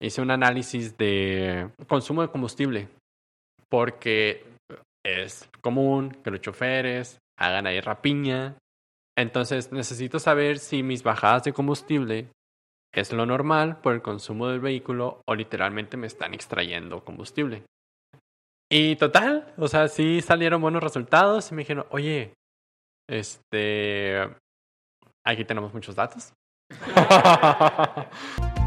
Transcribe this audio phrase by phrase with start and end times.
[0.00, 2.88] hice un análisis de consumo de combustible,
[3.68, 4.44] porque
[5.04, 8.56] es común que los choferes hagan ahí rapiña.
[9.16, 12.28] Entonces necesito saber si mis bajadas de combustible
[12.92, 17.64] es lo normal por el consumo del vehículo o literalmente me están extrayendo combustible.
[18.70, 22.34] Y total, o sea, sí salieron buenos resultados y me dijeron, oye,
[23.08, 24.20] este,
[25.24, 26.32] aquí tenemos muchos datos.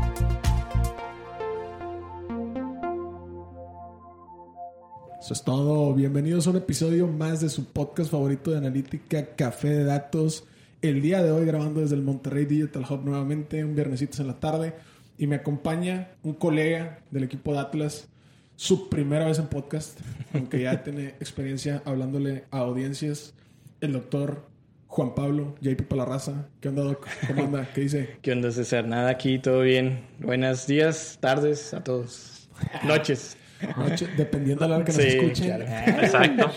[5.22, 5.94] Eso es todo.
[5.94, 10.46] Bienvenidos a un episodio más de su podcast favorito de analítica, Café de Datos.
[10.82, 14.40] El día de hoy grabando desde el Monterrey Digital Hub nuevamente, un viernesitos en la
[14.40, 14.74] tarde.
[15.20, 18.08] Y me acompaña un colega del equipo de Atlas,
[18.56, 20.00] su primera vez en podcast,
[20.34, 23.36] aunque ya tiene experiencia hablándole a audiencias,
[23.80, 24.48] el doctor
[24.88, 26.48] Juan Pablo, JP Palarraza.
[26.60, 27.08] ¿Qué onda, Doc?
[27.28, 27.70] ¿Cómo anda?
[27.76, 28.18] ¿Qué dice?
[28.24, 28.88] ¿Qué onda, César?
[28.88, 30.04] Nada aquí, todo bien.
[30.18, 32.50] Buenos días, tardes a todos.
[32.84, 33.38] Noches.
[33.78, 35.46] Noche, dependiendo de la hora que nos Sí, escuchen.
[35.46, 35.64] claro.
[36.04, 36.52] Exacto.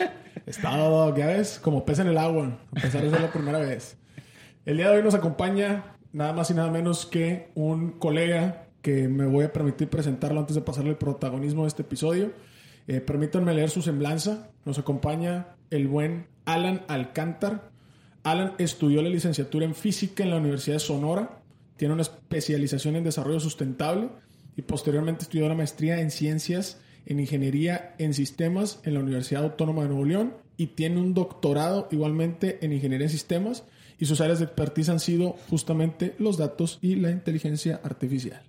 [0.47, 3.97] Está Doc, ya ves, como pez en el agua, a de ser la primera vez.
[4.67, 9.09] El día de hoy nos acompaña nada más y nada menos que un colega que
[9.09, 12.33] me voy a permitir presentarlo antes de pasarle el protagonismo de este episodio.
[12.87, 14.51] Eh, permítanme leer su semblanza.
[14.67, 17.71] Nos acompaña el buen Alan Alcántar.
[18.23, 21.39] Alan estudió la licenciatura en física en la Universidad de Sonora.
[21.77, 24.09] Tiene una especialización en desarrollo sustentable
[24.57, 29.83] y posteriormente estudió la maestría en ciencias en ingeniería en sistemas en la Universidad Autónoma
[29.83, 33.65] de Nuevo León y tiene un doctorado igualmente en ingeniería en sistemas
[33.99, 38.43] y sus áreas de expertise han sido justamente los datos y la inteligencia artificial.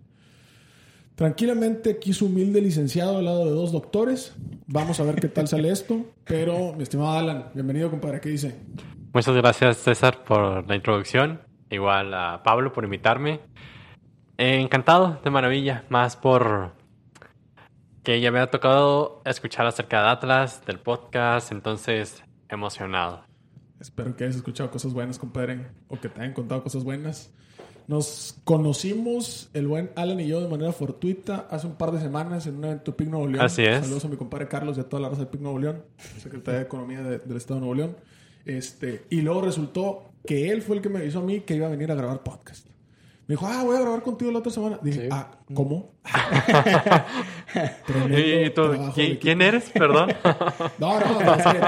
[1.15, 4.35] Tranquilamente aquí su humilde licenciado al lado de dos doctores.
[4.67, 6.05] Vamos a ver qué tal sale esto.
[6.25, 8.19] Pero, mi estimado Alan, bienvenido, compadre.
[8.19, 8.55] ¿Qué dice?
[9.13, 11.39] Muchas gracias, César, por la introducción.
[11.69, 13.39] Igual a Pablo por invitarme.
[14.37, 15.85] Encantado, de maravilla.
[15.87, 16.73] Más por
[18.05, 21.51] que ya me ha tocado escuchar acerca de Atlas, del podcast.
[21.51, 23.23] Entonces, emocionado.
[23.81, 27.31] Espero que hayas escuchado cosas buenas, compadre, o que te hayan contado cosas buenas.
[27.87, 32.47] Nos conocimos, el buen Alan y yo, de manera fortuita hace un par de semanas
[32.47, 33.45] en un evento de PIC Nuevo León.
[33.45, 33.81] Así es.
[33.81, 35.83] Saludos a mi compadre Carlos y a toda la raza de PIC Nuevo León,
[36.19, 37.97] secretaria de Economía de- del Estado de Nuevo León.
[38.45, 41.67] Este, y luego resultó que él fue el que me avisó a mí que iba
[41.67, 42.67] a venir a grabar podcast.
[43.27, 44.79] Me dijo, ah, voy a grabar contigo la otra semana.
[44.83, 45.07] Dije, Sí.
[45.11, 45.93] ah, ¿cómo?
[48.15, 48.63] ¿Y tú,
[49.19, 49.69] ¿quién, eres?
[49.71, 50.11] Perdón.
[50.79, 51.59] No, no, no, es que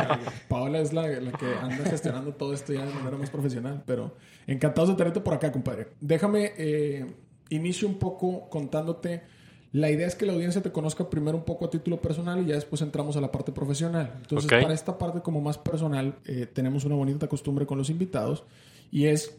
[0.47, 4.15] Paola es la, la que anda gestionando todo esto ya de manera más profesional, pero
[4.45, 5.87] encantados de tenerte por acá, compadre.
[5.99, 7.05] Déjame, eh,
[7.49, 9.23] inicio un poco contándote.
[9.71, 12.47] La idea es que la audiencia te conozca primero un poco a título personal y
[12.47, 14.13] ya después entramos a la parte profesional.
[14.21, 18.43] Entonces, para esta parte como más personal, eh, tenemos una bonita costumbre con los invitados
[18.91, 19.37] y es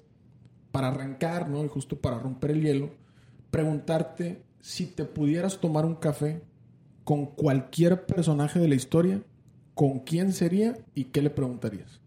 [0.79, 1.65] para arrancar, ¿no?
[1.65, 2.91] Y justo para romper el hielo,
[3.51, 6.41] preguntarte si te pudieras tomar un café
[7.03, 9.21] con cualquier personaje de la historia,
[9.75, 12.01] ¿con quién sería y qué le preguntarías?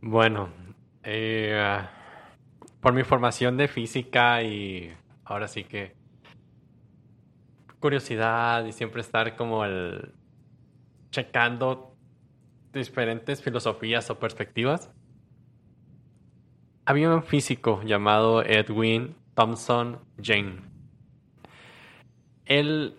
[0.00, 0.48] Bueno,
[1.04, 1.78] eh,
[2.80, 4.90] por mi formación de física y
[5.24, 5.94] ahora sí que
[7.78, 10.14] curiosidad y siempre estar como el
[11.12, 11.94] checando
[12.72, 14.90] diferentes filosofías o perspectivas.
[16.88, 20.62] Había un físico llamado Edwin Thompson Jane.
[22.46, 22.94] Él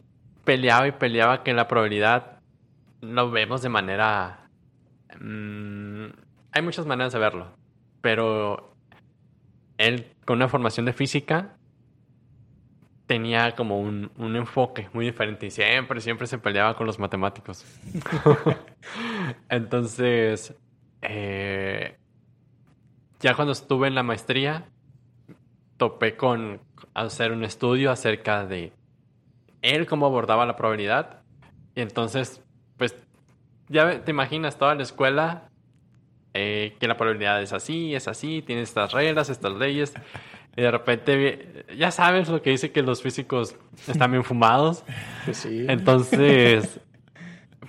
[0.45, 2.39] peleaba y peleaba que la probabilidad
[3.01, 4.49] lo vemos de manera
[5.19, 6.05] Mm,
[6.51, 7.51] hay muchas maneras de verlo,
[8.01, 8.75] pero
[9.77, 11.57] él con una formación de física
[13.07, 17.65] tenía como un, un enfoque muy diferente y siempre, siempre se peleaba con los matemáticos.
[19.49, 20.55] Entonces,
[21.01, 21.97] eh,
[23.19, 24.65] ya cuando estuve en la maestría,
[25.77, 26.61] topé con
[26.93, 28.73] hacer un estudio acerca de
[29.61, 31.21] él cómo abordaba la probabilidad.
[31.75, 32.41] Y entonces,
[32.77, 32.95] pues
[33.67, 35.49] ya te imaginas toda la escuela
[36.33, 39.93] eh, que la probabilidad es así, es así, tiene estas reglas, estas leyes.
[40.55, 43.55] Y de repente, ya sabes lo que dice que los físicos
[43.87, 44.83] están bien fumados.
[45.25, 45.65] Pues sí.
[45.69, 46.79] Entonces,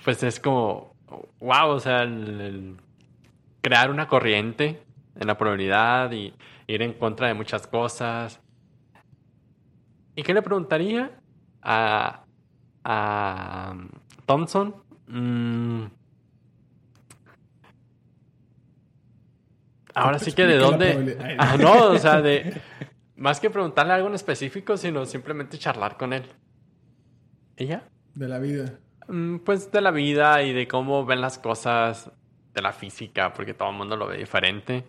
[0.03, 0.95] pues es como,
[1.39, 2.75] wow, o sea, el- el
[3.61, 4.81] crear una corriente
[5.15, 6.33] en la probabilidad y
[6.67, 8.39] ir en contra de muchas cosas.
[10.15, 11.19] ¿Y qué le preguntaría
[11.61, 12.25] a,
[12.83, 13.75] a
[14.25, 14.75] Thompson?
[15.07, 15.85] Mm.
[19.93, 21.17] Ahora sí que de dónde...
[21.37, 22.61] Ah, no, o sea, de...
[23.15, 26.23] Más que preguntarle algo en específico, sino simplemente charlar con él.
[27.57, 27.87] ¿Y ya?
[28.15, 28.79] De la vida.
[29.07, 32.11] Mm, Pues de la vida y de cómo ven las cosas
[32.53, 34.85] de la física, porque todo el mundo lo ve diferente.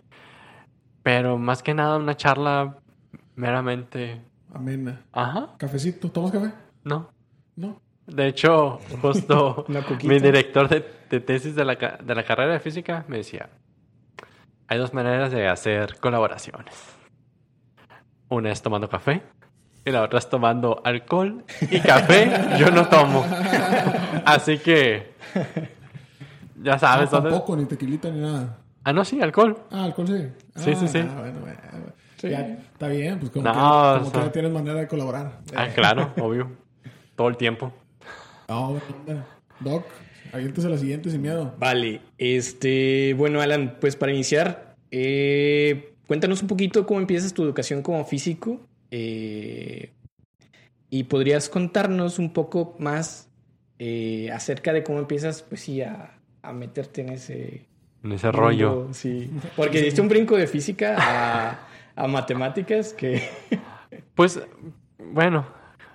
[1.01, 2.77] Pero más que nada una charla
[3.35, 4.21] meramente
[4.53, 5.01] amena.
[5.11, 6.53] Ajá, Cafecito, ¿tomas café?
[6.83, 7.09] no.
[7.55, 7.79] No.
[8.07, 9.65] De hecho, justo
[10.03, 13.49] mi director de, de tesis de la, de la carrera de física me decía,
[14.67, 16.73] hay dos maneras de hacer colaboraciones.
[18.29, 19.21] Una es tomando café
[19.85, 23.25] y la otra es tomando alcohol y café yo no tomo.
[24.25, 25.13] Así que,
[26.61, 27.29] ya Ah, sabes dónde...
[27.29, 28.57] tampoco, ni tequilita ni nada.
[28.83, 29.57] Ah, no, sí, alcohol.
[29.71, 30.27] Ah, alcohol sí.
[30.61, 30.97] Sí, sí, sí.
[30.99, 31.57] Ah, bueno, bueno.
[32.17, 32.29] Sí.
[32.29, 34.87] Ya, está bien, pues como, No, que, o como sea- que ya tienes manera de
[34.87, 35.39] colaborar.
[35.55, 36.51] Ah, claro, obvio.
[37.15, 37.71] Todo el tiempo.
[38.47, 39.25] Ah, bueno, anda.
[39.59, 39.85] Doc,
[40.33, 41.53] aviéntese a la siguiente sin miedo.
[41.59, 47.81] Vale, este, bueno, Alan, pues para iniciar, eh, cuéntanos un poquito cómo empiezas tu educación
[47.81, 48.59] como físico
[48.91, 49.91] eh,
[50.89, 53.29] y podrías contarnos un poco más
[53.79, 57.65] eh, acerca de cómo empiezas, pues sí, a, a meterte en ese
[58.03, 58.69] En ese rollo.
[58.75, 63.27] mundo, sí, porque diste un brinco de física a, a matemáticas que
[64.15, 64.39] Pues,
[64.99, 65.45] bueno,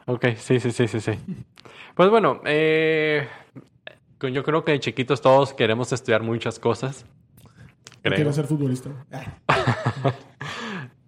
[0.06, 1.12] ok, sí, sí, sí, sí, sí.
[1.94, 3.26] Pues bueno, eh,
[4.20, 7.04] yo creo que de chiquitos todos queremos estudiar muchas cosas.
[8.02, 8.14] Creo.
[8.14, 8.90] quiero ser futbolista.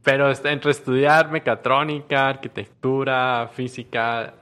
[0.03, 4.35] Pero este, entre estudiar mecatrónica, arquitectura, física,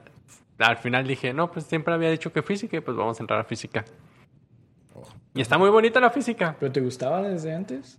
[0.57, 3.39] al final dije, no, pues siempre había dicho que física y pues vamos a entrar
[3.39, 3.85] a física.
[5.39, 6.57] Y está muy bonita la física.
[6.59, 7.97] ¿Pero te gustaba desde antes?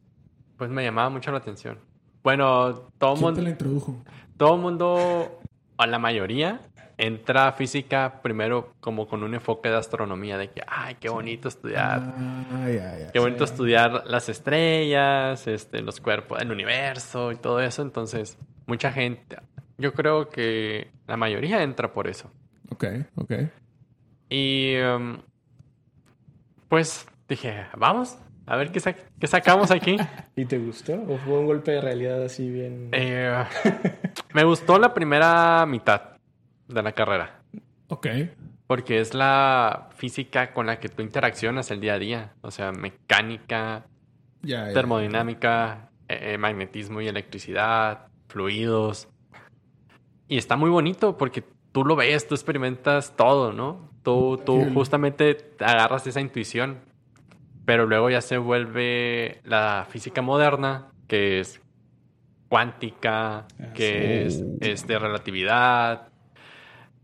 [0.58, 1.78] Pues me llamaba mucho la atención.
[2.22, 3.40] Bueno, todo el ¿Quién te mundo...
[3.40, 4.04] la introdujo?
[4.36, 5.40] todo el mundo,
[5.78, 6.60] o la mayoría,
[6.98, 11.48] entra a física primero como con un enfoque de astronomía, de que, ay, qué bonito
[11.48, 13.10] estudiar, Ah, ya, ya.
[13.10, 17.80] qué bonito estudiar las estrellas, este, los cuerpos, el universo y todo eso.
[17.80, 18.36] Entonces,
[18.66, 19.38] mucha gente,
[19.78, 22.30] yo creo que la mayoría entra por eso.
[22.70, 22.84] Ok,
[23.16, 23.32] ok.
[24.28, 25.22] Y, em,
[26.68, 29.96] pues, dije, vamos, a ver qué, sa- qué sacamos aquí.
[30.36, 30.94] ¿Y te gustó?
[31.08, 32.90] ¿O fue un golpe de realidad así bien?
[32.92, 33.44] Eh,
[34.34, 36.16] me gustó la primera mitad
[36.68, 37.40] de la carrera.
[37.88, 38.06] Ok.
[38.66, 42.32] Porque es la física con la que tú interaccionas el día a día.
[42.42, 43.84] O sea, mecánica,
[44.42, 44.72] Ya, ya.
[44.74, 49.08] termodinámica, eh, eh, magnetismo y electricidad, fluidos.
[50.28, 51.42] Y está muy bonito porque
[51.72, 53.90] tú lo ves, tú experimentas todo, ¿no?
[54.04, 56.78] Tú, tú justamente te agarras esa intuición.
[57.64, 61.60] Pero luego ya se vuelve la física moderna, que es
[62.48, 66.08] cuántica, que es, es de relatividad.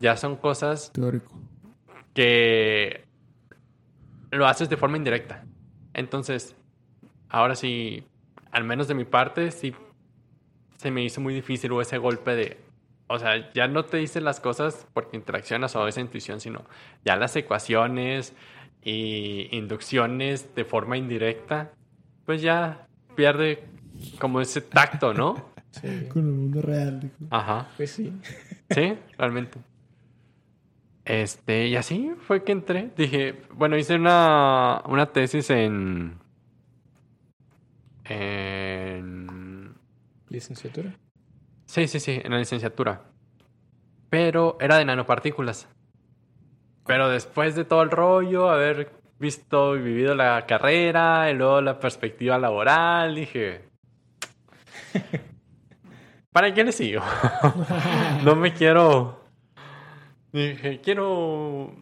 [0.00, 1.40] Ya son cosas Teórico.
[2.14, 3.04] que
[4.30, 5.44] lo haces de forma indirecta.
[5.94, 6.56] Entonces,
[7.28, 8.04] ahora sí,
[8.50, 9.74] al menos de mi parte, sí
[10.76, 12.60] se me hizo muy difícil o ese golpe de,
[13.08, 16.64] o sea, ya no te dicen las cosas porque interaccionas o esa intuición, sino
[17.04, 18.34] ya las ecuaciones
[18.86, 21.72] y inducciones de forma indirecta,
[22.24, 22.86] pues ya
[23.16, 23.64] pierde
[24.20, 25.54] como ese tacto, ¿no?
[25.72, 27.10] Sí, Con el mundo real.
[27.28, 27.68] Ajá.
[27.76, 28.10] pues sí.
[28.70, 29.58] Sí, realmente.
[31.04, 32.92] Este, y así fue que entré.
[32.96, 36.14] Dije, bueno, hice una, una tesis en.
[38.04, 39.74] En.
[40.30, 40.96] Licenciatura.
[41.66, 43.02] Sí, sí, sí, en la licenciatura.
[44.08, 45.68] Pero era de nanopartículas.
[46.86, 51.78] Pero después de todo el rollo, haber visto y vivido la carrera y luego la
[51.78, 53.68] perspectiva laboral, dije.
[56.32, 57.02] ¿Para qué le sigo?
[58.24, 59.24] no me quiero.
[60.32, 61.74] Dije, quiero.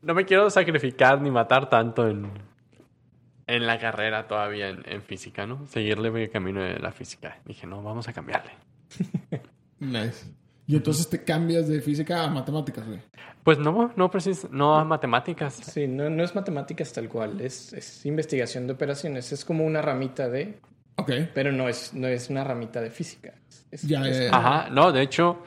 [0.00, 2.30] No me quiero sacrificar ni matar tanto en.
[3.46, 5.66] En la carrera todavía en, física, ¿no?
[5.66, 7.38] Seguirle el camino de la física.
[7.44, 8.52] Dije, no, vamos a cambiarle.
[9.80, 10.32] Nice.
[10.66, 13.00] Y entonces te cambias de física a matemáticas, güey.
[13.42, 15.54] Pues no, no precis no a matemáticas.
[15.54, 19.32] Sí, no, no es matemáticas tal cual, es, es investigación de operaciones.
[19.32, 20.60] Es como una ramita de,
[20.96, 21.10] Ok.
[21.34, 23.34] pero no es, no es una ramita de física.
[23.72, 24.36] Es- Ya, es- ya, ya.
[24.36, 25.38] Ajá, no, de hecho,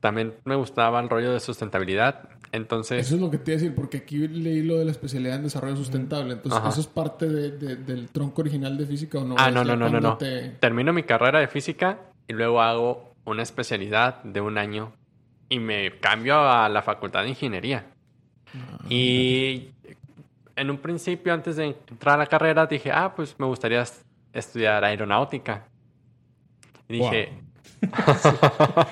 [0.00, 2.28] también me gustaba el rollo de sustentabilidad.
[2.52, 4.90] Entonces, Eso es lo que te iba a decir, porque aquí leí lo de la
[4.90, 6.32] especialidad en desarrollo sustentable.
[6.32, 6.70] Entonces, Ajá.
[6.70, 9.36] ¿eso es parte de- de- del tronco original de física o no?
[9.38, 10.16] ah, no, no, no, no, no.
[10.16, 14.92] te- Termino mi carrera de física y luego hago una especialidad de un año
[15.48, 17.86] y me cambio a la facultad de ingeniería.
[18.88, 19.70] Y
[20.56, 24.04] en un principio, antes de entrar a la carrera, dije, ah, pues me gustaría es-
[24.32, 25.66] estudiar aeronáutica.
[26.88, 27.32] Y dije,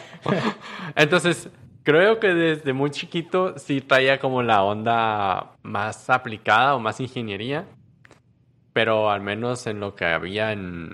[0.96, 1.50] entonces,
[1.82, 7.66] creo que desde muy chiquito sí traía como la onda más aplicada o más ingeniería,
[8.72, 10.92] pero al menos en lo que había en,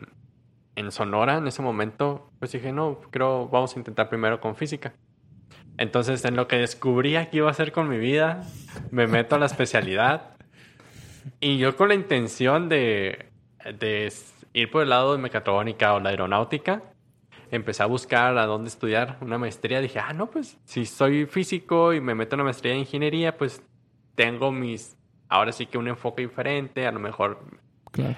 [0.76, 4.92] en Sonora en ese momento, pues dije, no, creo, vamos a intentar primero con física.
[5.78, 8.42] Entonces, en lo que descubría que iba a hacer con mi vida,
[8.90, 10.36] me meto a la especialidad.
[11.40, 13.30] Y yo con la intención de,
[13.78, 14.12] de
[14.52, 16.82] ir por el lado de mecatrónica o la aeronáutica.
[17.50, 19.80] empecé a buscar a dónde estudiar una maestría.
[19.80, 23.38] Dije, ah, no, pues si soy físico y me meto en una maestría de ingeniería,
[23.38, 23.62] pues
[24.16, 24.98] tengo mis,
[25.30, 27.38] ahora sí que un enfoque diferente, a lo mejor
[27.90, 28.16] Claro.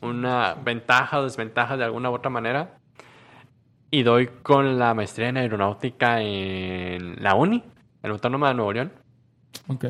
[0.00, 2.78] una ventaja o desventaja de alguna u otra manera.
[3.94, 8.72] Y doy con la maestría en aeronáutica en la uni, en la Autónoma de Nuevo
[8.72, 8.92] León.
[9.68, 9.84] Ok.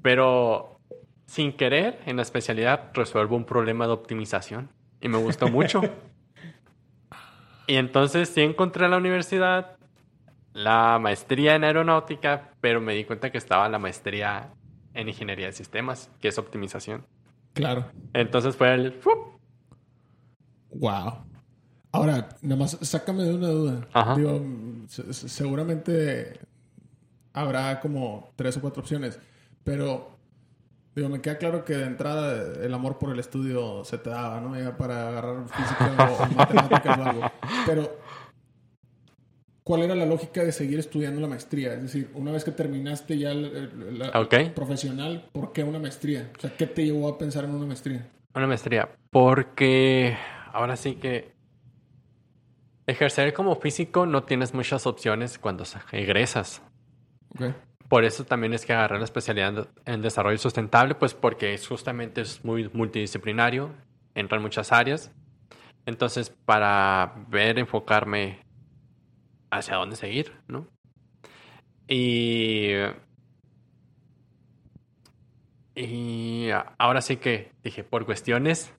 [0.00, 0.80] Pero
[1.26, 4.70] sin querer, en la especialidad resuelvo un problema de optimización.
[5.02, 5.82] Y me gustó mucho.
[7.66, 9.76] y entonces sí encontré en la universidad
[10.54, 14.54] la maestría en aeronáutica, pero me di cuenta que estaba la maestría
[14.94, 17.06] en ingeniería de sistemas, que es optimización.
[17.52, 17.84] Claro.
[18.14, 18.94] Entonces fue el...
[18.94, 19.38] ¡fup!
[20.70, 21.28] Wow.
[21.92, 23.88] Ahora, nada más sácame de una duda.
[23.92, 24.14] Ajá.
[24.14, 24.44] Digo,
[24.88, 26.38] se- se- seguramente
[27.32, 29.18] habrá como tres o cuatro opciones,
[29.64, 30.10] pero
[30.94, 34.40] digo, me queda claro que de entrada el amor por el estudio se te daba,
[34.40, 34.58] ¿no?
[34.58, 37.22] Ya para agarrar física o, o matemáticas o algo.
[37.66, 37.96] Pero,
[39.64, 41.74] ¿cuál era la lógica de seguir estudiando la maestría?
[41.74, 43.48] Es decir, una vez que terminaste ya la,
[44.12, 44.34] la- Ok.
[44.54, 46.30] profesional, ¿por qué una maestría?
[46.36, 48.06] O sea, ¿qué te llevó a pensar en una maestría?
[48.34, 48.88] Una maestría.
[49.10, 50.16] Porque
[50.52, 51.32] ahora sí que
[52.88, 56.62] ejercer como físico no tienes muchas opciones cuando sa- egresas.
[57.88, 62.22] Por eso también es que agarré la especialidad en desarrollo sustentable, pues porque es justamente
[62.22, 63.70] es muy multidisciplinario,
[64.14, 65.12] entra en muchas áreas.
[65.86, 68.40] Entonces, para ver, enfocarme
[69.50, 70.66] hacia dónde seguir, ¿no?
[71.88, 72.72] Y,
[75.74, 78.72] y ahora sí que dije, por cuestiones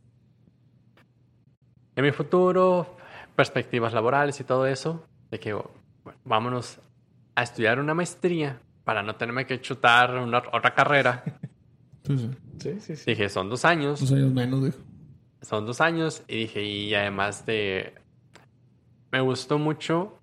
[1.96, 2.96] en mi futuro,
[3.40, 6.78] perspectivas laborales y todo eso, de que bueno, vámonos
[7.36, 11.24] a estudiar una maestría para no tenerme que chutar una, otra carrera.
[12.60, 12.96] Sí, sí.
[12.96, 13.04] Sí.
[13.06, 14.80] Dije, son dos años, Dos años menos, dijo.
[15.42, 16.24] son dos años.
[16.28, 17.94] Y dije, y además de...
[19.12, 20.18] Me gustó mucho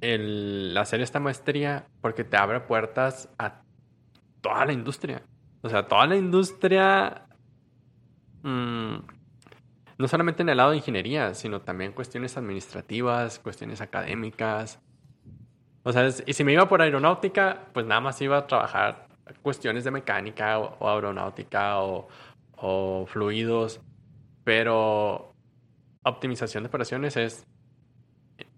[0.00, 3.62] el hacer esta maestría porque te abre puertas a
[4.40, 5.22] toda la industria.
[5.62, 7.26] O sea, toda la industria...
[8.42, 8.94] mm,
[9.98, 14.80] no solamente en el lado de ingeniería, sino también cuestiones administrativas, cuestiones académicas.
[15.82, 19.06] O sea, es- y si me iba por aeronáutica, pues nada más iba a trabajar
[19.42, 22.08] cuestiones de mecánica o, o aeronáutica o,
[22.56, 23.80] o fluidos.
[24.44, 25.32] Pero
[26.02, 27.46] optimización de operaciones es...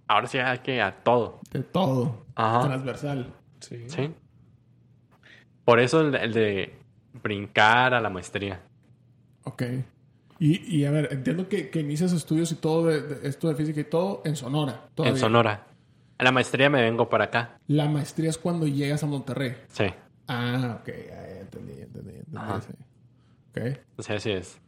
[0.09, 1.41] Ahora sí hay que a todo.
[1.51, 2.25] De todo.
[2.37, 2.63] Ajá.
[2.63, 3.33] Transversal.
[3.61, 3.89] Sí.
[3.89, 4.15] Sí.
[5.65, 6.79] Por eso el, el de
[7.23, 8.61] brincar a la maestría.
[9.45, 9.63] Ok.
[10.39, 13.55] Y, y a ver, entiendo que, que inicias estudios y todo de, de esto de
[13.55, 14.89] física y todo en Sonora.
[14.95, 15.15] todavía.
[15.15, 15.67] En Sonora.
[16.19, 17.59] A la maestría me vengo para acá.
[17.67, 19.55] La maestría es cuando llegas a Monterrey.
[19.69, 19.85] Sí.
[20.29, 20.89] Ah, ok.
[20.89, 20.95] Ya,
[21.29, 22.37] ya entendí, entendí, entendí.
[22.37, 22.61] Ajá.
[22.61, 22.73] sí.
[23.51, 23.79] Ok.
[23.99, 24.59] O sea, así es.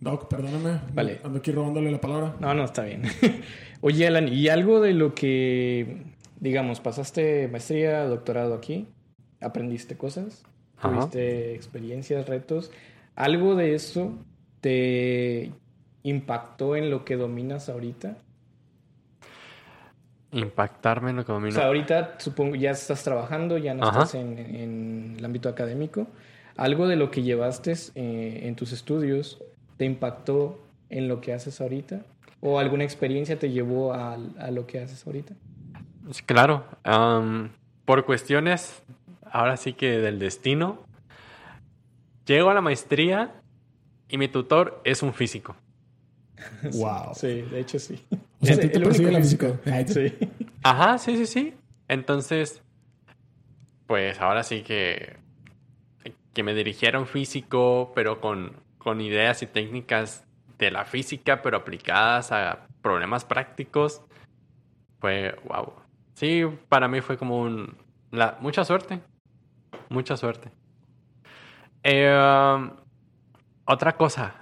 [0.00, 0.80] Doc, perdóname.
[0.94, 1.20] Vale.
[1.24, 2.34] Ando aquí robándole la palabra.
[2.40, 3.02] No, no, está bien.
[3.82, 6.04] Oye, Alan, ¿y algo de lo que,
[6.38, 8.88] digamos, pasaste maestría, doctorado aquí?
[9.42, 10.42] ¿Aprendiste cosas?
[10.78, 10.90] Ajá.
[10.90, 12.70] ¿Tuviste experiencias, retos?
[13.16, 14.12] ¿Algo de eso
[14.60, 15.52] te
[16.02, 18.16] impactó en lo que dominas ahorita?
[20.32, 21.54] Impactarme en lo que O domino.
[21.54, 24.02] sea, ahorita supongo ya estás trabajando, ya no Ajá.
[24.02, 26.06] estás en, en el ámbito académico.
[26.56, 29.42] ¿Algo de lo que llevaste eh, en tus estudios
[29.76, 32.02] te impactó en lo que haces ahorita?
[32.40, 35.34] ¿O alguna experiencia te llevó a, a lo que haces ahorita?
[36.26, 36.64] Claro.
[37.84, 38.82] por cuestiones,
[39.30, 40.78] ahora sí que del destino,
[42.34, 43.40] llego a la maestría
[44.08, 45.56] y mi tutor es un físico.
[46.72, 47.14] Wow.
[47.14, 48.02] Sí, de hecho sí.
[48.40, 49.58] O sea, ti te el único la físico.
[49.86, 50.16] Sí.
[50.62, 51.54] Ajá, sí, sí, sí.
[51.88, 52.62] Entonces,
[53.86, 55.16] pues ahora sí que,
[56.32, 60.24] que me dirigiera un físico, pero con, con ideas y técnicas
[60.58, 64.02] de la física, pero aplicadas a problemas prácticos,
[65.00, 65.72] fue wow.
[66.14, 67.76] Sí, para mí fue como un...
[68.10, 69.00] la- mucha suerte.
[69.88, 70.50] Mucha suerte.
[71.82, 72.70] Eh, um,
[73.64, 74.34] otra cosa,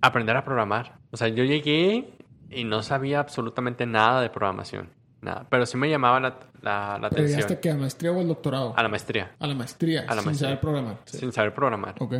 [0.00, 0.98] aprender a programar.
[1.10, 2.10] O sea, yo llegué
[2.50, 4.88] y no sabía absolutamente nada de programación.
[5.20, 5.46] Nada.
[5.50, 6.28] Pero sí me llamaba la,
[6.62, 7.26] la, la ¿Pero atención.
[7.28, 8.74] llegaste que a maestría o al doctorado?
[8.76, 9.32] A la maestría.
[9.40, 10.02] A la maestría.
[10.02, 10.48] A la sin maestría.
[10.48, 10.98] saber programar.
[11.06, 11.94] Sin saber programar.
[11.98, 12.14] Ok.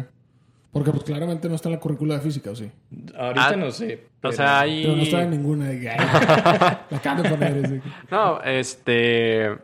[0.72, 2.70] Porque pues claramente no está en la currícula de física, ¿o sí?
[3.16, 3.94] Ahorita Ah, no sé.
[3.94, 4.82] O pero- sea, hay...
[4.82, 5.72] Pero no está en ninguna.
[6.90, 7.64] La acaban de poner.
[7.64, 9.56] así que- No, este...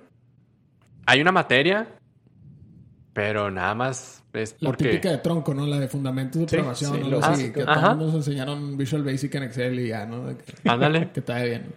[1.07, 1.87] Hay una materia,
[3.13, 4.85] pero nada más es La porque...
[4.85, 5.67] típica de tronco, ¿no?
[5.67, 6.95] La de fundamentos de Sí, programación.
[6.95, 7.09] sí, ¿no?
[7.09, 7.61] lo así, básico.
[7.61, 10.25] que todos nos enseñaron Visual Basic en Excel y ya, ¿no?
[10.65, 11.11] Ándale.
[11.15, 11.75] que está bien.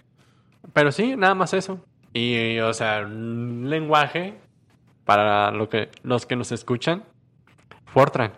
[0.74, 1.80] Pero sí, nada más eso.
[2.14, 4.36] Y, o sea, un lenguaje
[5.04, 7.04] para lo que, los que nos escuchan,
[7.86, 8.32] Fortran.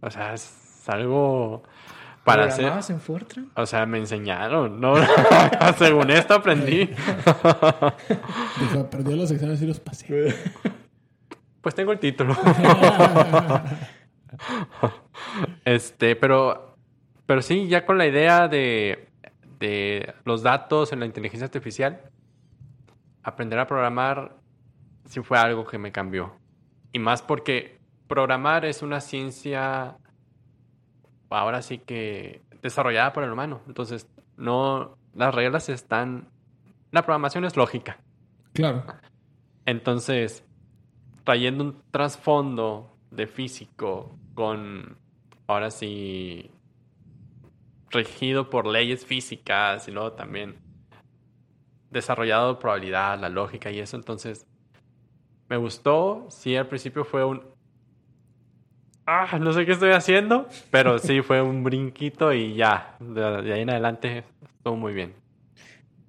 [0.00, 1.62] O sea, es algo
[2.24, 2.56] para hacer...
[2.56, 3.50] ¿Programabas en Fortran?
[3.54, 4.94] O sea, me enseñaron, ¿no?
[5.78, 6.78] Según esto aprendí.
[8.60, 10.34] Dijo, perdió los exámenes y los pasé.
[11.60, 12.34] Pues tengo el título.
[15.64, 16.76] este, pero,
[17.26, 19.08] pero sí, ya con la idea de,
[19.58, 22.00] de los datos en la inteligencia artificial,
[23.22, 24.40] aprender a programar
[25.10, 26.32] sí fue algo que me cambió.
[26.92, 29.96] Y más porque programar es una ciencia,
[31.28, 33.60] ahora sí que desarrollada por el humano.
[33.66, 36.28] Entonces, no, las reglas están,
[36.90, 37.98] la programación es lógica.
[38.52, 38.84] Claro.
[39.66, 40.44] Entonces,
[41.30, 44.96] trayendo un trasfondo de físico con,
[45.46, 46.50] ahora sí,
[47.88, 50.56] regido por leyes físicas y luego también
[51.88, 54.44] desarrollado probabilidad, la lógica y eso, entonces
[55.48, 56.26] me gustó.
[56.30, 57.44] Sí, al principio fue un...
[59.06, 63.60] Ah, no sé qué estoy haciendo, pero sí fue un brinquito y ya, de, ahí
[63.60, 64.24] en adelante
[64.56, 65.14] estuvo muy bien.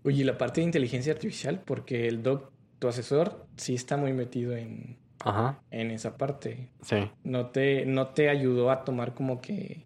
[0.04, 4.14] Oye, y la parte de inteligencia artificial, porque el doc, tu asesor, sí está muy
[4.14, 6.70] metido en, Ajá, en esa parte.
[6.82, 7.10] sí.
[7.24, 9.86] No te, no te ayudó a tomar como que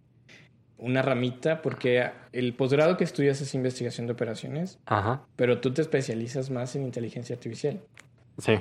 [0.77, 5.81] una ramita, porque el posgrado que estudias es investigación de operaciones, Ajá, pero tú te
[5.81, 7.79] especializas más en inteligencia artificial.
[8.37, 8.59] sí.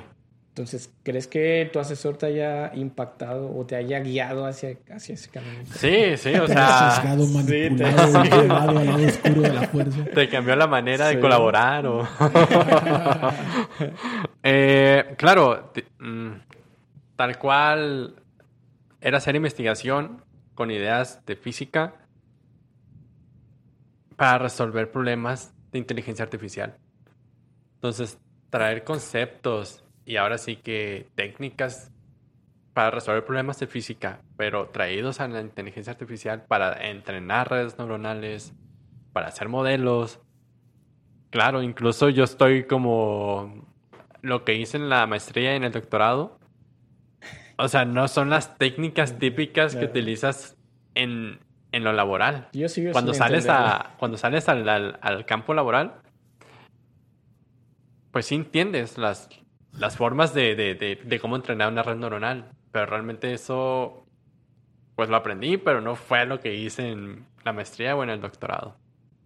[0.49, 5.29] Entonces, ¿crees que tu asesor te haya impactado o te haya guiado hacia, hacia ese
[5.29, 5.65] camino?
[5.65, 6.91] Sí, sí, o Te sea...
[6.91, 10.05] sesgado, sí, te- llevado al lado oscuro de la fuerza.
[10.05, 12.03] Te cambió la manera de colaborar o...
[14.43, 16.31] Eh, claro, mm,
[17.15, 18.15] tal cual
[19.01, 21.93] era hacer investigación con ideas de física
[24.15, 26.77] para resolver problemas de inteligencia artificial.
[27.75, 28.17] Entonces,
[28.49, 31.91] traer conceptos y ahora sí que técnicas
[32.73, 38.53] para resolver problemas de física, pero traídos a la inteligencia artificial para entrenar redes neuronales,
[39.13, 40.19] para hacer modelos.
[41.29, 43.65] Claro, incluso yo estoy como
[44.21, 46.37] lo que hice en la maestría y en el doctorado.
[47.57, 50.57] O sea, no son las técnicas típicas que utilizas
[50.93, 51.39] en,
[51.71, 52.49] en lo laboral.
[52.53, 55.95] Yo sigo Cuando sin sales, a, cuando sales al, al- al campo laboral,
[58.11, 59.29] pues sí entiendes las,
[59.71, 62.49] las formas de, de- de- de cómo entrenar una red neuronal.
[62.71, 64.05] Pero realmente eso,
[64.95, 68.21] pues lo aprendí, pero no fue lo que hice en la maestría o en el
[68.21, 68.75] doctorado.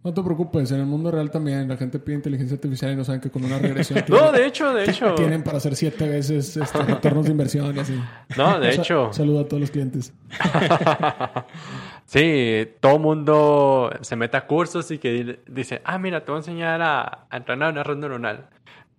[0.02, 3.04] No te preocupes, en el mundo real también la gente pide inteligencia artificial y no
[3.04, 5.14] saben que con una regresión No, de hecho, de hecho.
[5.14, 8.00] tienen para hacer siete veces este, retornos de inversión y así.
[8.34, 9.12] No, de Un sa- hecho.
[9.12, 10.14] Saludo a todos los clientes.
[12.06, 16.38] sí, todo mundo se mete a cursos y que di- dice, ah, mira, te voy
[16.38, 18.48] a enseñar a, a entrenar una red neuronal.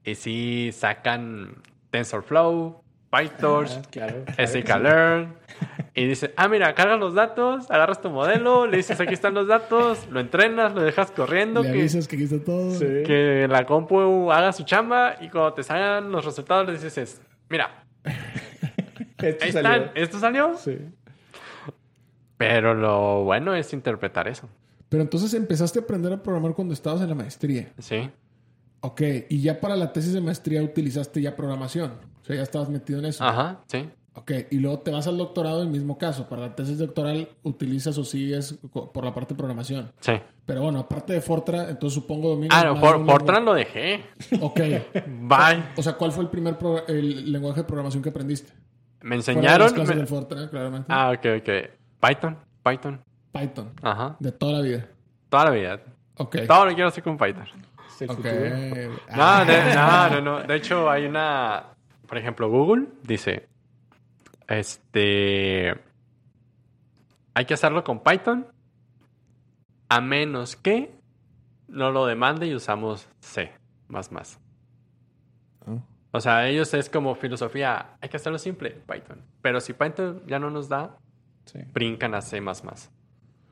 [0.03, 1.55] Y sí sacan
[1.91, 2.81] TensorFlow,
[3.12, 4.62] PyTorch, Ah, claro, claro que sí.
[4.62, 5.36] sklearn.
[5.93, 9.47] Y dice, ah, mira, cargas los datos, agarras tu modelo, le dices, aquí están los
[9.47, 12.71] datos, lo entrenas, lo dejas corriendo, Le que, avisas que aquí está todo.
[12.71, 12.86] Sí.
[13.06, 17.84] que la compu haga su chamba y cuando te salgan los resultados le dices, mira,
[19.17, 19.71] Esto ahí salió.
[19.71, 20.58] están, esto salió.
[20.58, 20.78] Sí.
[22.38, 24.50] Pero lo bueno es interpretar eso.
[24.89, 27.71] Pero entonces empezaste a aprender a programar cuando estabas en la maestría.
[27.78, 28.10] Sí.
[28.82, 31.91] Ok, y ya para la tesis de maestría utilizaste ya programación.
[32.32, 33.24] Sea, ya estabas metido en eso.
[33.24, 33.89] Ajá, sí.
[34.13, 36.28] Ok, y luego te vas al doctorado, el mismo caso.
[36.28, 38.60] Para la tesis doctoral utilizas o sigues
[38.94, 39.91] por la parte de programación.
[40.02, 40.13] Sí.
[40.46, 44.04] Pero bueno, aparte de Fortran, entonces supongo dominas Ah, no, Fortran lo dejé.
[44.41, 44.60] Ok.
[45.08, 45.63] Bye.
[45.78, 48.52] O sea, ¿cuál fue el primer pro- el lenguaje de programación que aprendiste?
[49.02, 49.62] Me enseñaron.
[49.62, 50.88] las clases me- del Fortran, claramente.
[50.89, 51.50] Ah, ok, ok.
[52.02, 53.02] Python, Python.
[53.32, 53.72] Python.
[53.82, 54.17] Ajá.
[54.20, 54.88] De toda la vida.
[55.30, 55.80] Toda la vida.
[56.17, 56.36] Ok.
[56.48, 57.46] Todo lo quiero hacer con Python.
[57.88, 58.17] Es el Ok.
[58.17, 58.91] futuro.
[59.15, 59.46] No, Ah.
[59.46, 60.48] de, no, no, no.
[60.48, 61.63] De hecho, hay una.
[62.12, 63.47] Por ejemplo, Google dice.
[64.50, 65.74] Este.
[67.34, 68.47] Hay que hacerlo con Python.
[69.88, 70.93] A menos que
[71.69, 73.54] no lo demande y usamos C.
[73.88, 74.41] Más más.
[75.65, 75.82] Oh.
[76.12, 77.95] O sea, ellos es como filosofía.
[78.02, 79.21] Hay que hacerlo simple, Python.
[79.41, 80.97] Pero si Python ya no nos da,
[81.45, 81.60] Sí.
[81.74, 82.41] brincan a C.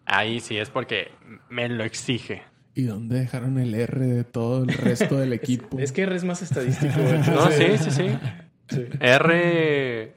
[0.03, 1.13] Ahí sí es porque
[1.49, 2.43] me lo exige.
[2.75, 5.79] ¿Y dónde dejaron el R de todo el resto del equipo?
[5.79, 6.93] Es que eres más estadístico.
[7.33, 8.19] No, sí, sí, sí.
[8.69, 8.85] Sí.
[8.99, 10.15] R,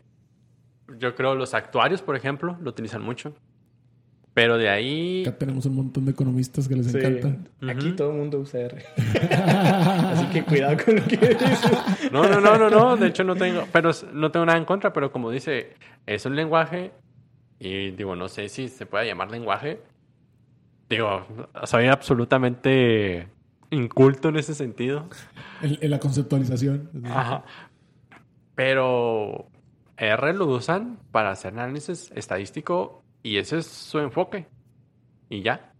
[0.98, 3.34] yo creo los actuarios, por ejemplo, lo utilizan mucho.
[4.34, 6.96] Pero de ahí, Acá tenemos un montón de economistas que les Sí.
[6.98, 7.36] encanta.
[7.70, 7.96] Aquí Ujú.
[7.96, 8.82] todo el mundo usa R.
[9.36, 12.10] Así que cuidado con lo que dices.
[12.10, 14.92] no, no, no, no, no, de hecho no tengo, pero no tengo nada en contra,
[14.94, 15.74] pero como dice,
[16.06, 16.92] es un lenguaje
[17.58, 19.80] y digo, no sé si se puede llamar lenguaje.
[20.88, 21.26] Digo,
[21.64, 23.28] soy absolutamente
[23.70, 25.08] inculto en ese sentido.
[25.60, 26.88] En, en la conceptualización.
[27.04, 27.44] Ajá.
[28.54, 29.48] Pero
[29.96, 34.48] R lo usan para hacer análisis estadístico y ese es su enfoque.
[35.28, 35.72] y ya.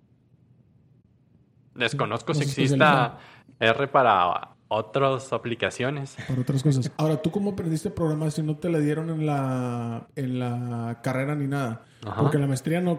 [1.75, 3.19] Desconozco no si exista
[3.59, 6.17] R para otras aplicaciones.
[6.29, 6.91] Para otras cosas.
[6.97, 11.01] Ahora, ¿tú cómo aprendiste a programar si no te la dieron en la, en la
[11.03, 11.85] carrera ni nada?
[12.07, 12.23] Ajá.
[12.23, 12.99] Porque en la maestría no...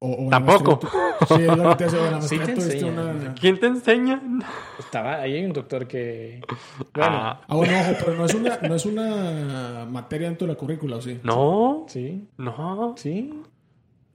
[0.00, 0.80] o- o Tampoco.
[1.28, 1.96] sí, es lo que te hace.
[1.98, 3.16] En la Sí maestría te tuviste enseñan.
[3.20, 3.34] una...
[3.34, 4.22] ¿Quién te enseña?
[4.78, 6.40] Estaba, ahí hay un doctor que.
[6.94, 10.54] Bueno, Ah, Ah, bueno, ojo, pero no es una, no es una materia dentro de
[10.54, 11.20] la currícula, ¿o sí?
[11.22, 12.94] no, sí, no.
[12.96, 13.32] sí.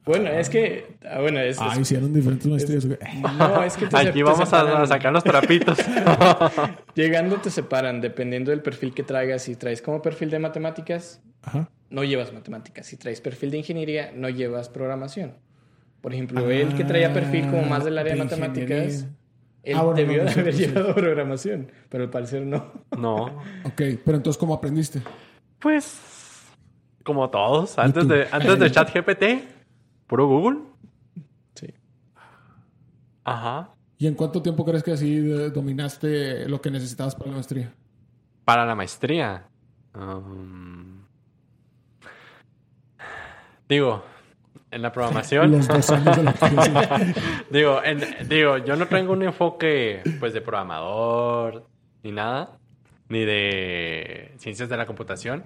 [0.05, 0.97] Bueno, es que.
[1.09, 1.57] ah, Bueno, es.
[1.59, 2.85] Ah, es- hicieron diferentes maestrías.
[3.39, 4.81] no, es que te Aquí te vamos a, separan.
[4.83, 5.77] a sacar los trapitos.
[6.95, 9.43] Llegando te separan dependiendo del perfil que traigas.
[9.43, 11.69] Si traes como perfil de matemáticas, Ajá.
[11.89, 12.85] no llevas matemáticas.
[12.85, 15.33] Si traes perfil de ingeniería, no llevas programación.
[16.05, 19.07] Por ejemplo, él que traía perfil como más del área de, de matemáticas,
[19.63, 22.73] él Ah, bueno, debió no, no haber llevado programación, pero al parecer no.
[22.95, 23.23] No.
[23.63, 25.01] Ok, pero entonces, ¿cómo aprendiste?
[25.57, 25.99] Pues,
[27.03, 29.23] como todos, antes de, antes de ChatGPT,
[30.05, 30.59] puro Google.
[31.55, 31.73] Sí.
[33.23, 33.71] Ajá.
[33.97, 37.73] ¿Y en cuánto tiempo crees que así eh, dominaste lo que necesitabas para la maestría?
[38.43, 39.47] Para la maestría.
[39.95, 40.99] um,
[43.67, 44.03] digo,
[44.75, 45.51] en la programación.
[45.51, 46.33] Los dos años de la
[47.49, 51.65] digo, en- digo, yo no tengo un enfoque pues de programador
[52.03, 52.57] ni nada,
[53.09, 55.43] ni de ciencias de la computación.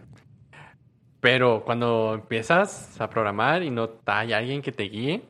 [1.22, 5.22] Pero cuando empiezas a programar y no hay alguien que te guíe,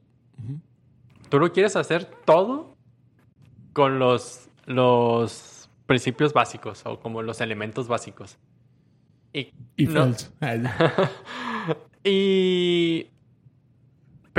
[1.29, 2.75] tú lo quieres hacer todo
[3.73, 8.37] con los, los principios básicos o como los elementos básicos.
[9.33, 10.11] Y, Y no-
[12.03, 13.07] y.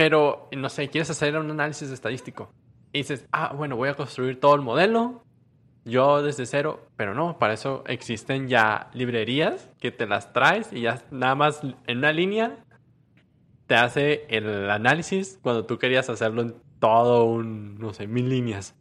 [0.00, 2.50] Pero, no sé, quieres hacer un análisis estadístico.
[2.90, 5.22] Y dices, ah, bueno, voy a construir todo el modelo.
[5.84, 6.86] Yo desde cero.
[6.96, 11.60] Pero no, para eso existen ya librerías que te las traes y ya nada más
[11.86, 12.64] en una línea
[13.66, 18.74] te hace el análisis cuando tú querías hacerlo en todo un, no sé, mil líneas.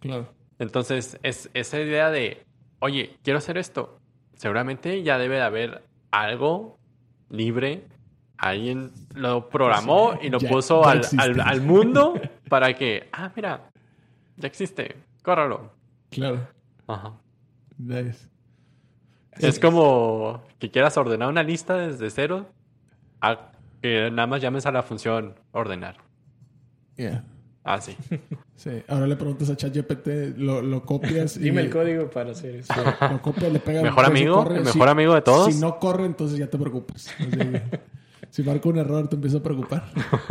[0.00, 0.32] claro.
[0.58, 2.46] Entonces, es esa idea de,
[2.78, 3.98] oye, quiero hacer esto.
[4.36, 6.78] Seguramente ya debe de haber algo
[7.28, 7.84] libre.
[8.40, 12.14] Alguien lo programó y lo Ya- puso ya al, al- al mundo
[12.48, 13.70] para que, ah, mira,
[14.36, 15.72] ya existe, córralo.
[16.10, 16.48] Claro.
[16.86, 17.12] Ajá.
[17.76, 18.28] Nice.
[19.38, 22.46] Es como que quieras ordenar una lista desde cero
[23.20, 25.96] a que nada más llames a la función ordenar.
[26.96, 27.24] Yeah.
[27.64, 27.96] Así.
[28.60, 28.82] Sí.
[28.88, 31.40] Ahora le preguntas a ChatGPT, lo, lo copias y...
[31.40, 32.74] Dime el código para hacer eso.
[33.10, 33.82] Lo copias, le pegas...
[33.82, 35.54] Mejor pues, amigo, corre, el si- mejor amigo de todos.
[35.54, 37.08] Si no corre, entonces ya te preocupas.
[37.18, 37.62] Así que,
[38.30, 39.84] si marca un error, te empieza a preocupar.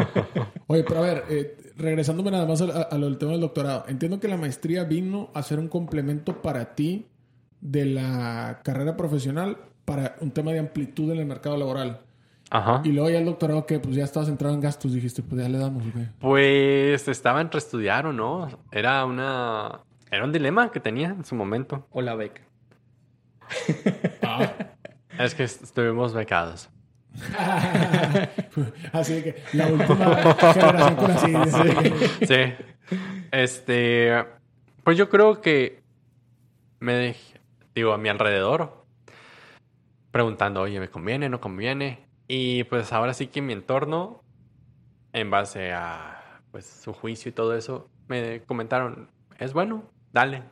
[0.68, 3.42] Oye, pero a ver, eh, regresándome nada más a, a- a lo del tema del
[3.42, 3.86] doctorado.
[3.88, 7.08] Entiendo que la maestría vino a ser un complemento para ti
[7.62, 12.02] de la carrera profesional para un tema de amplitud en el mercado laboral.
[12.52, 12.82] Ajá.
[12.84, 15.50] Y luego ya el doctorado que pues ya estabas entrado en gastos, dijiste, pues ya
[15.50, 16.08] le damos, ¿o qué?
[16.20, 18.48] Pues estaba entre estudiar o no.
[18.72, 19.82] Era una.
[20.10, 21.86] Era un dilema que tenía en su momento.
[21.92, 22.42] O la beca.
[24.24, 24.52] Ah.
[25.20, 26.70] Es que estuvimos becados.
[28.94, 31.34] así que la última generación con así.
[32.26, 32.54] Sí.
[33.32, 34.26] Este.
[34.84, 35.84] Pues yo creo que
[36.80, 37.16] me
[37.76, 38.86] digo, a mi alrededor,
[40.12, 41.30] preguntando, oye, ¿me conviene?
[41.30, 42.08] ¿No conviene?
[42.28, 44.24] Y pues ahora sí que mi entorno,
[45.14, 50.44] en base a pues su juicio y todo eso, me comentaron, es bueno, dale.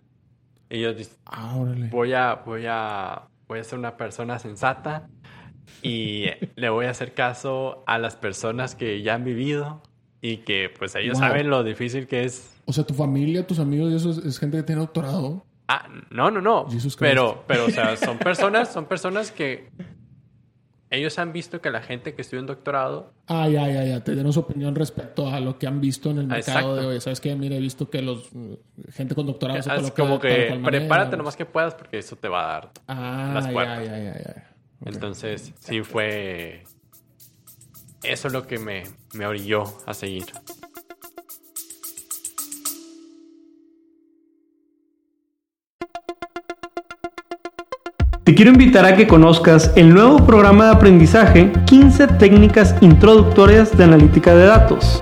[0.70, 1.56] Y yo dije, Ah,
[1.92, 5.08] voy a, voy a, voy a ser una persona sensata
[5.82, 6.26] y
[6.56, 9.82] le voy a hacer caso a las personas que ya han vivido
[10.22, 11.28] y que pues ellos Wow.
[11.30, 12.54] saben lo difícil que es.
[12.66, 15.46] O sea, tu familia, tus amigos, y eso es, es gente que tiene doctorado.
[15.70, 16.66] Ah, no, no, no.
[17.00, 19.70] Pero, pero, o sea, son personas, son personas que
[20.90, 24.02] ellos han visto que la gente que estudia un doctorado, Ah, ya, ya, ya.
[24.04, 26.76] Te dieron su opinión respecto a lo que han visto en el mercado Exacto.
[26.78, 27.02] de hoy.
[27.02, 27.36] ¿Sabes qué?
[27.36, 28.58] Mira, he visto que los eh,
[28.94, 30.64] gente con doctorado se es coloca como que manera.
[30.64, 32.72] prepárate lo más que puedas porque eso te va a dar.
[32.88, 33.86] Ah, las ya, puertas.
[33.86, 34.54] ya, ya, ya.
[34.86, 36.64] Entonces, sí fue.
[38.04, 40.26] Eso es lo que me, me orilló a seguir.
[48.24, 53.86] Te quiero invitar a que conozcas el nuevo programa de aprendizaje 15 técnicas introductorias de
[53.86, 55.02] analítica de datos.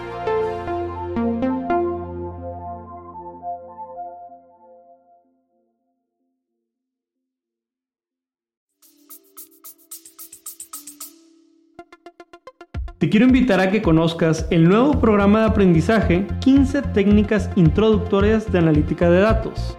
[13.01, 18.59] Te quiero invitar a que conozcas el nuevo programa de aprendizaje 15 técnicas introductorias de
[18.59, 19.75] analítica de datos,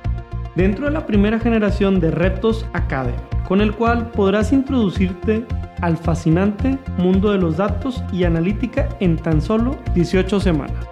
[0.57, 5.47] dentro de la primera generación de Retos Academy, con el cual podrás introducirte
[5.83, 10.85] al fascinante mundo de los datos y analítica en tan solo 18 semanas.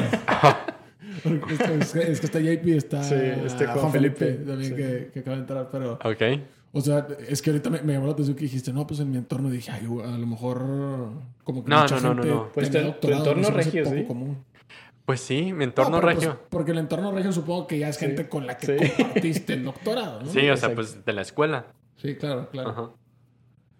[1.52, 4.16] Es que, es que- es que está JP y está Sí, este Juan, Juan Felipe,
[4.24, 4.76] Felipe, también sí.
[4.76, 5.68] que, que acaba de entrar.
[5.70, 6.22] Pero, Ok.
[6.72, 9.10] O sea, es que ahorita me, me llamó la atención que dijiste, no, pues en
[9.10, 10.58] mi entorno dije, ay, a lo mejor
[11.44, 12.52] como que No, mucha no, no, no, gente no.
[12.52, 14.04] Pues tu- tu entorno regio, poco ¿sí?
[14.04, 14.44] común.
[15.04, 16.40] Pues sí, mi entorno No, pero, pues, regio.
[16.50, 18.92] porque el entorno regio supongo que ya es gente con la que Sí.
[18.96, 20.30] compartiste el doctorado, ¿no?
[20.30, 21.66] Sí, o sea, pues de la escuela.
[21.96, 22.70] Sí, claro, claro.
[22.70, 22.90] Ajá.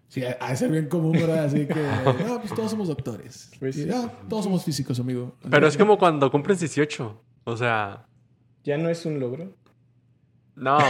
[0.09, 1.45] Sí, de ser bien común, ¿verdad?
[1.45, 1.73] Así que,
[2.27, 3.49] no, pues todos somos doctores.
[3.59, 3.89] Pues Y, sí.
[3.93, 5.35] "Ah, todos somos físicos, amigo.
[5.49, 7.21] Pero es como cuando cumples 18.
[7.45, 8.05] O sea,
[8.65, 9.53] Ya no es un logro.
[10.61, 10.77] No.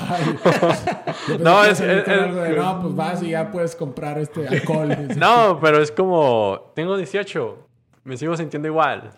[0.00, 0.38] Ay,
[1.40, 4.96] No, es- de, no, pues vas y ya puedes comprar este alcohol.
[5.16, 7.58] no, pero es como, tengo 18.
[8.04, 9.10] Me sigo sintiendo igual.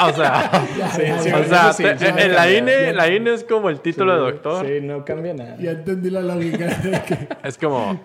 [0.00, 2.50] O sea, Ya, Sí, ya, sí, o sea, sí, te- en la.
[2.50, 4.66] INE, la INE es como el título de doctor.
[4.66, 5.56] Sí, no cambia nada.
[5.58, 8.00] ya entendí la lógica de que Es como,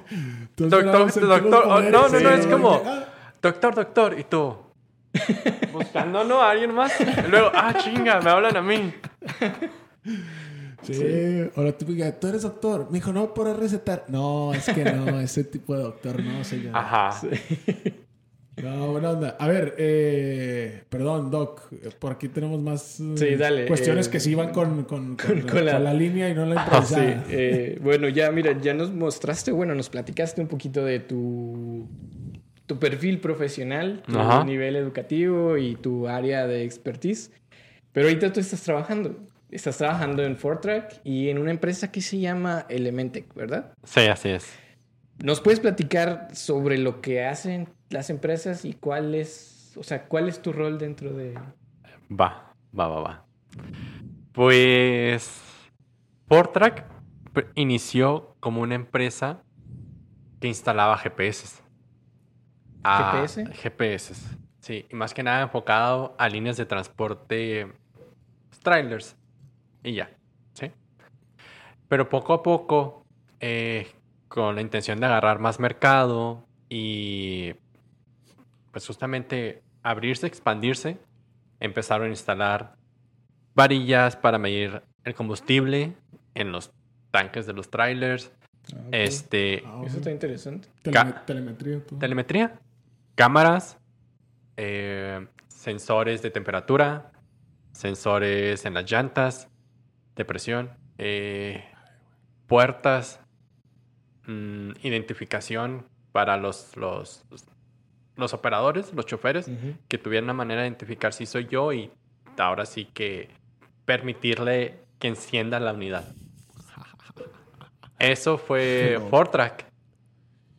[0.57, 2.81] doctor, doctor, oh, no, no, no, sí, es como,
[3.41, 4.55] doctor, doctor, y tú.
[5.71, 6.41] Buscando, ¿no?
[6.41, 6.91] A alguien más.
[7.29, 8.93] Luego, ah, chinga, me hablan a mí.
[10.81, 12.87] Sí, ahora tú digas, tú eres doctor.
[12.89, 14.05] Me dijo, no, por recetar.
[14.09, 16.75] No, es que no, ese tipo de doctor no, señor.
[16.75, 17.21] Ajá.
[18.61, 19.37] No, buena onda.
[19.39, 21.61] A ver, eh, perdón, Doc.
[21.99, 25.39] Por aquí tenemos más eh, Sí, dale, cuestiones eh, que sí van con, con, con,
[25.39, 25.93] con con la- la...
[25.93, 27.23] línea y no la Sí, improvisada.
[27.29, 31.87] eh, bueno, ya mira, ya nos mostraste, bueno, nos platicaste un poquito de tu,
[32.73, 34.43] tu perfil profesional, tu Ajá.
[34.43, 37.31] nivel educativo y tu área de expertise.
[37.91, 39.15] Pero ahorita tú estás trabajando.
[39.51, 43.71] Estás trabajando en Fortrack y en una empresa que se llama Elementec, ¿verdad?
[43.83, 44.51] Sí, así es.
[45.23, 50.27] ¿Nos puedes platicar sobre lo que hacen las empresas y cuál es, o sea, cuál
[50.27, 51.35] es tu rol dentro de...
[52.11, 53.25] Va, va, va, va.
[54.31, 55.39] Pues
[56.27, 56.85] Portrack
[57.33, 59.43] pr- inició como una empresa
[60.39, 61.61] que instalaba GPS.
[62.83, 63.45] Ah, ¿GPS?
[63.53, 64.13] GPS.
[64.59, 67.67] Sí, y más que nada enfocado a líneas de transporte,
[68.49, 69.15] pues, trailers
[69.83, 70.09] y ya,
[70.53, 70.71] ¿sí?
[71.87, 73.03] Pero poco a poco,
[73.39, 73.87] eh,
[74.27, 77.53] con la intención de agarrar más mercado y
[78.71, 80.97] pues justamente abrirse, expandirse,
[81.59, 82.75] empezaron a instalar
[83.53, 85.93] varillas para medir el combustible
[86.33, 86.71] en los
[87.11, 88.31] tanques de los trailers,
[88.91, 90.67] este, Ah, Eso está interesante.
[90.81, 91.85] telemetría.
[91.85, 91.97] tú.
[91.99, 92.59] telemetría,
[93.15, 93.77] cámaras,
[94.57, 97.11] eh, sensores de temperatura,
[97.71, 99.49] sensores en las llantas,
[100.15, 101.63] de presión, eh,
[102.47, 103.19] puertas,
[104.27, 107.25] mm, identificación para los, los,
[108.15, 109.49] los operadores, los choferes,
[109.87, 111.91] que tuvieran una manera de identificar si soy yo y
[112.37, 113.29] ahora sí que
[113.85, 116.13] permitirle que encienda la unidad.
[117.99, 119.65] Eso fue Pero- Fortrack.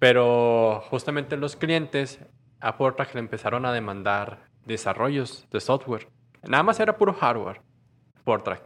[0.00, 2.18] Pero justamente los clientes
[2.60, 6.08] a Fortrack le empezaron a demandar desarrollos de software.
[6.42, 7.60] Nada más era puro hardware.
[8.24, 8.62] Fortrack.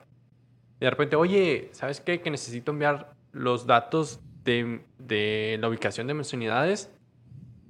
[0.81, 2.21] Y de repente, oye, ¿sabes qué?
[2.21, 6.93] Que necesito enviar los datos de, de la ubicación de mis unidades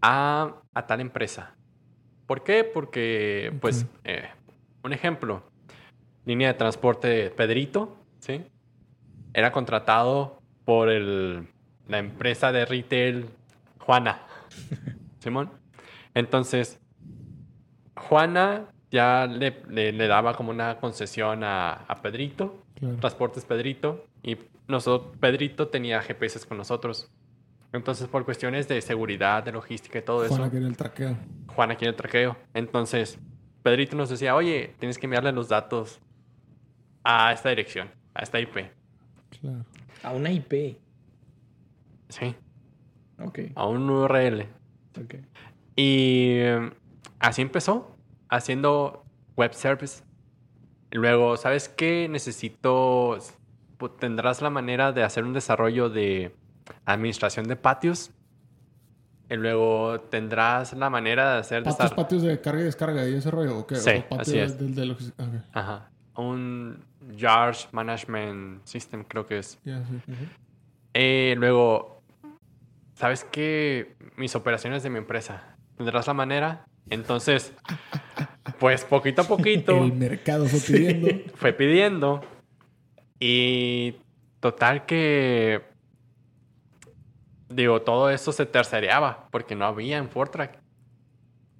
[0.02, 1.54] a, a tal empresa.
[2.26, 2.62] ¿Por qué?
[2.64, 4.28] Porque, pues, eh,
[4.84, 5.42] un ejemplo,
[6.26, 8.44] línea de transporte Pedrito, ¿sí?
[9.32, 11.48] Era contratado por el,
[11.88, 13.30] la empresa de retail
[13.78, 14.20] Juana,
[15.20, 15.50] Simón.
[16.18, 16.80] Entonces,
[17.96, 22.96] Juana ya le, le- le daba como una concesión a, a Pedrito, Claro.
[22.96, 27.08] Transportes Pedrito, y nosotros, Pedrito tenía GPS con nosotros.
[27.72, 31.16] Entonces, por cuestiones de seguridad, de logística y todo eso, Juan, aquí en el traqueo.
[31.54, 32.36] Juan aquí en el traqueo.
[32.54, 33.18] Entonces,
[33.62, 36.00] Pedrito nos decía, oye, tienes que enviarle los datos
[37.04, 38.56] a esta dirección, a esta IP.
[39.40, 39.64] Claro.
[40.02, 40.76] A una IP.
[42.08, 42.34] Sí,
[43.20, 43.38] Ok.
[43.54, 44.46] a un URL.
[45.00, 45.14] Ok.
[45.78, 46.72] Y eh,
[47.20, 47.94] así empezó,
[48.28, 49.04] haciendo
[49.36, 50.02] web service.
[50.90, 52.08] Luego, ¿sabes qué?
[52.08, 53.16] Necesito,
[53.78, 56.34] pu- tendrás la manera de hacer un desarrollo de
[56.84, 58.10] administración de patios.
[59.30, 63.30] Y luego tendrás la manera de hacer ¿Patios, patios de carga y descarga y ese
[63.30, 63.58] rollo?
[63.58, 63.76] ¿o qué?
[63.76, 64.58] Sí, ¿O así es.
[64.58, 65.90] Del, del logis- ok, Ajá.
[66.16, 66.82] Un
[67.14, 69.60] Yard Management System, creo que es.
[69.64, 70.00] ya, sí.
[70.94, 72.02] Eh, luego,
[72.96, 73.94] ¿sabes qué?
[74.16, 75.54] Mis operaciones de mi empresa.
[75.78, 76.66] ¿Tendrás la manera?
[76.90, 77.52] Entonces,
[78.58, 81.08] pues poquito a poquito El mercado fue pidiendo.
[81.36, 82.20] fue pidiendo.
[83.20, 83.96] Y
[84.40, 85.62] total que.
[87.48, 90.58] Digo, todo eso se tercereaba porque no había en Fortrack.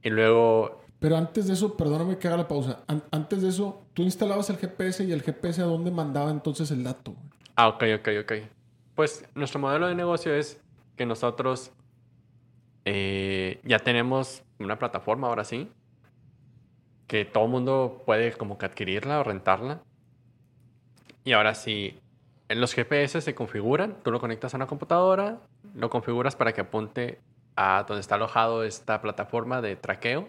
[0.03, 2.85] Y luego Pero antes de eso, perdóname que haga la pausa.
[2.89, 6.71] An- antes de eso, tú instalabas el GPS y el GPS a dónde mandaba entonces
[6.71, 7.15] el dato.
[7.57, 8.33] Ah, ok, ok, ok.
[8.95, 10.61] Pues nuestro modelo de negocio es
[10.97, 11.73] que nosotros
[12.91, 15.71] eh, ya tenemos una plataforma ahora sí,
[17.07, 19.83] que todo el mundo puede como que adquirirla o rentarla.
[21.23, 22.01] Y ahora sí,
[22.49, 25.39] en los GPS se configuran, tú lo conectas a una computadora,
[25.75, 27.21] lo configuras para que apunte
[27.57, 30.27] a donde está alojado esta plataforma de traqueo.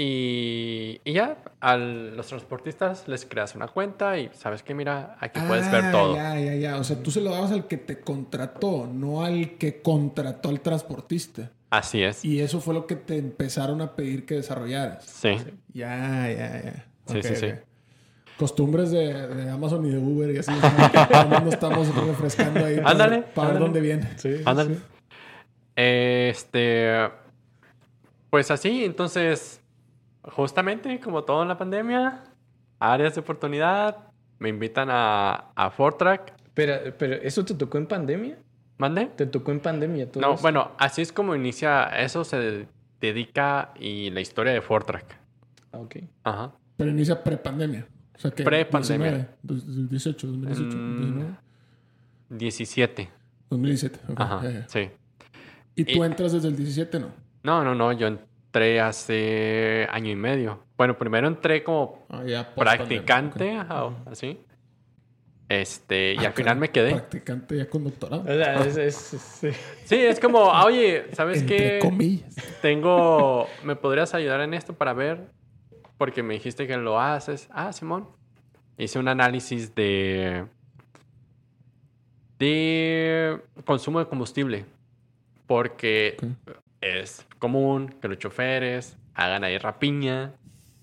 [0.00, 5.40] Y, y ya, a los transportistas les creas una cuenta y sabes que mira, aquí
[5.48, 6.14] puedes ver Ah, todo.
[6.14, 6.76] Ya, ya, ya.
[6.76, 10.60] O sea, tú se lo dabas al que te contrató, no al que contrató al
[10.60, 11.50] transportista.
[11.70, 12.24] Así es.
[12.24, 15.04] Y eso fue lo que te empezaron a pedir que desarrollaras.
[15.04, 15.30] Sí,
[15.74, 16.84] Ya, ya, ya.
[17.08, 17.46] Sí, sí, sí.
[18.38, 20.52] Costumbres de, de Amazon y de Uber y así.
[20.52, 22.76] Mundo estamos refrescando ahí.
[22.76, 23.58] para- Ándale, Para ver ándale.
[23.58, 24.08] dónde viene.
[24.16, 24.42] Sí.
[24.44, 24.76] ándale.
[25.74, 27.08] Este,
[28.30, 29.57] pues así, entonces,
[30.32, 32.24] justamente como todo en la pandemia,
[32.78, 33.96] áreas de oportunidad,
[34.38, 36.34] me invitan a, a Fortrack.
[36.54, 38.38] Pero, pero, ¿eso te tocó en pandemia?
[38.78, 39.06] ¿Mande?
[39.06, 40.10] ¿Te tocó en pandemia?
[40.10, 40.42] todo No, eso?
[40.42, 42.66] bueno, así es como inicia, eso se
[43.00, 45.18] dedica y la historia de Fortrack.
[45.72, 45.96] Ah, ok.
[46.24, 46.52] Ajá.
[46.76, 47.86] Pero inicia prepandemia.
[48.14, 48.42] O sea que.
[48.44, 49.28] Prepandemia.
[49.42, 50.96] 19, 18, 2018, Mm.
[51.00, 51.36] 19,
[52.30, 53.08] 17.
[53.50, 53.98] 2017.
[54.12, 54.68] ok, Ajá, ya, ya.
[54.68, 54.90] sí.
[55.74, 57.08] Y tú Y- entras desde el 17, ¿no?
[57.42, 58.08] No, no, no, yo
[58.48, 60.60] entré hace año y medio.
[60.76, 62.22] Bueno, primero entré como Ah,
[62.56, 63.58] practicante,
[64.06, 64.40] así.
[65.50, 66.92] Este, y Ah, al final me quedé.
[66.92, 68.22] Practicante ya con doctorado.
[68.22, 69.48] O sea, es, es- es- sí.
[69.84, 71.78] Sí, es como, ah, oye, ¿sabes Entre qué?
[71.80, 72.36] comillas.
[72.62, 75.30] Tengo, ¿me podrías ayudar en esto para ver?
[75.98, 77.48] Porque me dijiste que lo haces.
[77.50, 78.08] Ah, Simón.
[78.78, 80.46] Hice un análisis de,
[82.38, 84.64] de consumo de combustible.
[85.46, 86.16] Porque.
[86.80, 90.32] Es común que los choferes hagan ahí rapiña.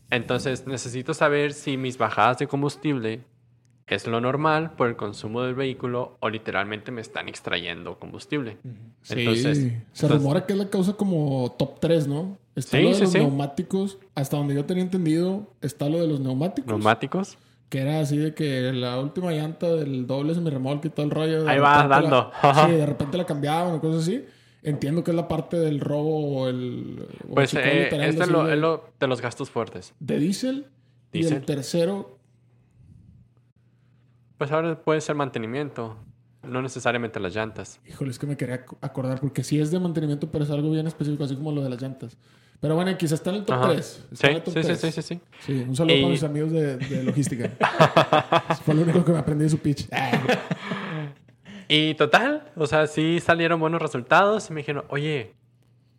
[0.10, 3.21] Entonces necesito saber si mis bajadas de combustible
[3.88, 8.58] es lo normal por el consumo del vehículo o literalmente me están extrayendo combustible.
[9.03, 12.38] Sí, Entonces, se entonces- rumora que es la causa como top 3, ¿no?
[12.55, 13.97] Está Sí, lo de sí, los neumáticos.
[14.15, 16.67] Hasta donde yo tenía entendido, está lo de los neumáticos.
[16.69, 17.38] Neumáticos.
[17.69, 21.47] Que era así de que la última llanta del doble semirremolque y todo el rollo.
[21.47, 22.31] Ahí va repente la- dando.
[22.41, 22.65] Ajá.
[22.67, 24.23] sí, de repente la cambiaban o cosas así.
[24.65, 27.08] Entiendo que es la parte del robo o el.
[27.30, 29.93] o Pues chicón eh, literal es de, lo- lo- los gastos fuertes.
[29.99, 30.67] de diésel.
[31.13, 32.17] Y el tercero,
[34.38, 35.95] Pues ahora puede ser mantenimiento,
[36.43, 37.80] no necesariamente las llantas.
[37.88, 40.71] híjole, es que me quería ac- acordar, porque sí es de mantenimiento, pero es algo
[40.71, 42.17] bien específico, así como lo de las llantas.
[42.60, 43.71] Pero bueno, quizás está en el top Ajá.
[43.73, 43.86] 3.
[44.12, 45.19] Sí, sí, sí, sí, sí, sí.
[45.45, 47.51] Sí, un saludo Y- para mis amigos de, de logística.
[48.66, 49.88] Fue lo único que me aprendí de su pitch.
[51.68, 55.34] Y total, o sea, sí salieron buenos resultados y me dijeron, oye,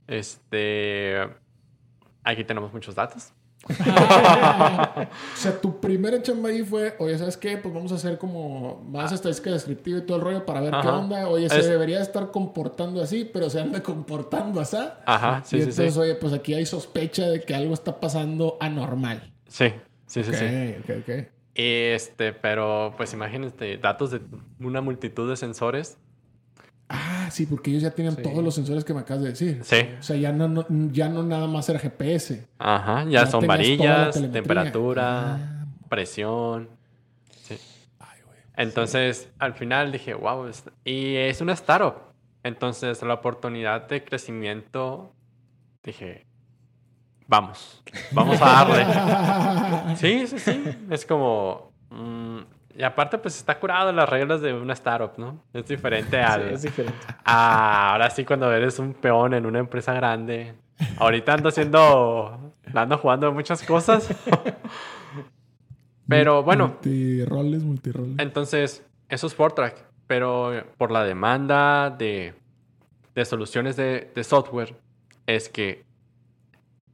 [0.06, 1.18] este,
[2.22, 3.32] aquí tenemos muchos datos.
[3.68, 3.76] o
[5.36, 7.56] sea, tu primera chamba ahí fue, oye, ¿sabes qué?
[7.56, 10.76] Pues vamos a hacer como más estadística descriptiva y todo el rollo para ver qué
[10.76, 10.98] Ajá.
[10.98, 11.28] onda.
[11.28, 14.76] Oye, se Es- debería estar comportando así, pero se anda comportando así.
[15.04, 16.00] Ajá, sí, y sí, entonces, sí.
[16.00, 19.32] oye, pues aquí hay sospecha de que algo está pasando anormal.
[19.48, 19.72] Sí,
[20.06, 20.92] sí, sí, ok, sí.
[20.92, 21.26] ok, ok.
[21.58, 24.20] Este, pero pues imagínate, datos de
[24.60, 25.96] una multitud de sensores.
[26.88, 28.22] Ah, sí, porque ellos ya tenían Sí.
[28.22, 29.60] todos los sensores que me acabas de decir.
[29.64, 29.76] Sí.
[29.98, 32.46] O sea, ya no, no- ya no nada más era GPS.
[32.58, 35.66] Ajá, ya, Ya son varillas, temperatura, Ah.
[35.88, 36.68] presión.
[37.42, 37.56] Sí.
[37.98, 38.38] Ay, güey.
[38.56, 40.48] Entonces, al final dije, wow,
[40.84, 41.94] y es una startup.
[42.44, 45.12] Entonces, la oportunidad de crecimiento,
[45.82, 46.26] dije,
[47.26, 49.96] vamos, vamos a darle.
[49.96, 50.64] Sí, sí, sí.
[50.90, 51.72] Es como.
[51.90, 52.38] mm,
[52.78, 55.42] y aparte, pues está curado las reglas de una startup, ¿no?
[55.54, 56.42] Es diferente Sí, al.
[56.50, 56.98] es diferente.
[57.24, 60.54] a- ahora sí, cuando eres un peón en una empresa grande.
[60.98, 62.52] Ahorita ando haciendo.
[62.74, 64.08] Ando jugando muchas cosas.
[66.08, 68.14] Pero bueno, Multiroles, multiroles.
[68.18, 69.84] entonces, eso es Fortrack.
[70.06, 72.34] Pero por la demanda de,
[73.14, 74.76] de soluciones de, de software,
[75.26, 75.84] es que,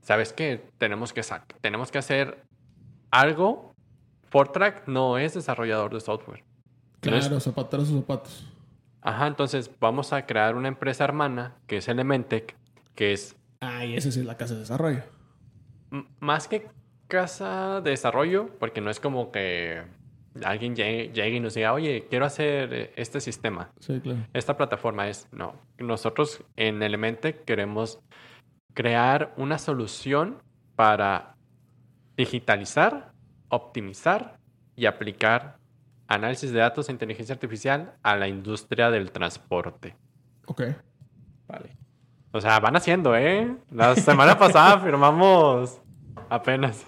[0.02, 0.62] ¿sabes qué?
[0.78, 1.22] Tenemos que,
[1.60, 2.42] tenemos que hacer
[3.10, 3.72] algo.
[4.30, 6.44] Fortrack no es desarrollador de software.
[7.04, 8.46] no es- Claro, zapateros o zapatos.
[9.00, 12.54] Ajá, entonces vamos a crear una empresa hermana, que es Elementec,
[12.94, 15.02] que es Ay, esa sí es la casa de desarrollo.
[15.90, 16.68] m- más que
[17.08, 19.82] casa de desarrollo, porque no es como que
[20.44, 23.70] alguien llegue, llegue y nos diga, oye, quiero hacer eh, este sistema.
[23.80, 24.20] Sí, claro.
[24.32, 27.98] Esta plataforma es, no, nosotros en Elemente queremos
[28.74, 30.42] crear una solución
[30.76, 31.36] para
[32.16, 33.12] digitalizar,
[33.48, 34.38] optimizar
[34.76, 35.58] y aplicar
[36.08, 39.96] análisis de datos e inteligencia artificial a la industria del transporte.
[40.46, 40.62] Ok.
[41.46, 41.76] Vale.
[42.32, 43.56] O sea, van haciendo, ¿eh?
[43.70, 45.80] La semana pasada firmamos
[46.28, 46.84] apenas.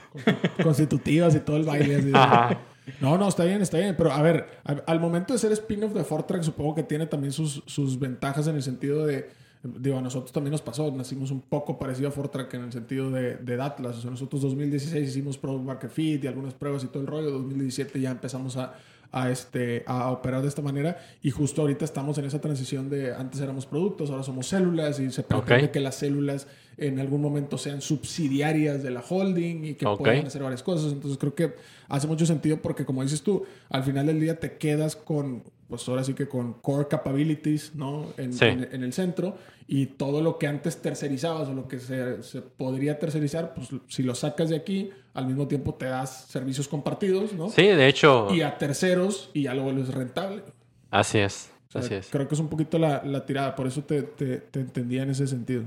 [0.62, 1.96] Constitutivas y todo el baile.
[1.96, 2.10] así.
[2.14, 2.58] Ajá.
[3.00, 3.94] No, no, está bien, está bien.
[3.96, 7.62] Pero a ver, al momento de ser spin-off de Fortrack, supongo que tiene también sus,
[7.66, 9.30] sus ventajas en el sentido de.
[9.64, 13.10] Digo, a nosotros también nos pasó, nacimos un poco parecido a Fortrack en el sentido
[13.10, 13.96] de, de Atlas.
[13.96, 17.30] O sea, nosotros 2016 hicimos Product Market Fit y algunas pruebas y todo el rollo.
[17.30, 18.74] 2017 ya empezamos a,
[19.14, 20.98] a, este, a operar de esta manera.
[21.22, 25.10] Y justo ahorita estamos en esa transición de antes éramos productos, ahora somos células y
[25.12, 29.86] se pretende que las células en algún momento sean subsidiarias de la holding y que
[29.86, 30.92] puedan hacer varias cosas.
[30.92, 31.54] Entonces creo que
[31.88, 35.88] hace mucho sentido porque como dices tú, al final del día te quedas con, pues
[35.88, 38.06] ahora sí que con core capabilities, ¿no?
[38.16, 38.44] En, Sí.
[38.46, 39.36] en- en el centro
[39.66, 44.02] y todo lo que antes tercerizabas o lo que se, se podría tercerizar, pues si
[44.02, 47.48] lo sacas de aquí, al mismo tiempo te das servicios compartidos, ¿no?
[47.50, 50.42] Sí, de hecho, Y a terceros y ya lo vuelves rentable.
[50.90, 51.50] así es.
[51.68, 52.08] O sea, Así es.
[52.10, 55.10] Creo que es un poquito la, la tirada, por eso te, te- te entendía en
[55.10, 55.64] ese sentido.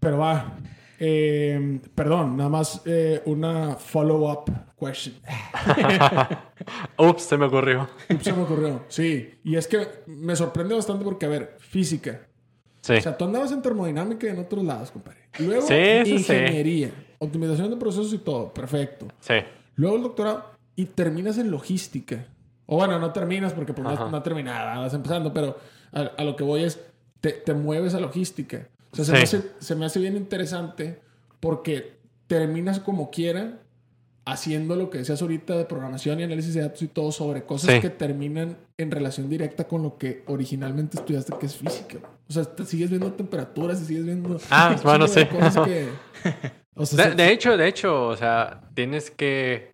[0.00, 0.52] Pero va.
[0.98, 5.14] Eh, perdón, nada más eh, una follow-up question.
[6.98, 7.88] Ups, se me ocurrió.
[8.12, 8.84] Ups, se me ocurrió.
[8.88, 12.26] Sí, y es que me sorprende bastante porque, a ver, física.
[12.80, 12.94] Sí.
[12.94, 15.18] O sea, tú andabas en termodinámica y en otros lados, compadre.
[15.38, 15.74] Luego, Sí,
[16.04, 16.32] sí, sí.
[16.32, 18.52] ingeniería, optimización de procesos y todo.
[18.54, 19.08] Perfecto.
[19.20, 19.34] Sí.
[19.74, 22.26] Luego el doctorado y terminas en logística.
[22.66, 25.56] O bueno, no terminas porque pues, no, no terminada, vas empezando, pero
[25.92, 26.80] a, a lo que voy es,
[27.20, 28.68] te, te mueves a logística.
[28.98, 31.00] O sea, se, me hace, se me hace bien interesante
[31.40, 33.58] porque terminas como quiera
[34.24, 37.74] haciendo lo que decías ahorita de programación y análisis de datos y todo sobre cosas
[37.76, 37.80] Sí.
[37.80, 41.98] que terminan en relación directa con lo que originalmente estudiaste, que es física.
[42.28, 44.36] O sea, te sigues viendo temperaturas y sigues viendo...
[44.50, 45.24] Ah, bueno, sí.
[45.26, 45.88] cosas que-
[46.74, 49.70] o sea, De, se- de hecho, de hecho, o sea, tienes que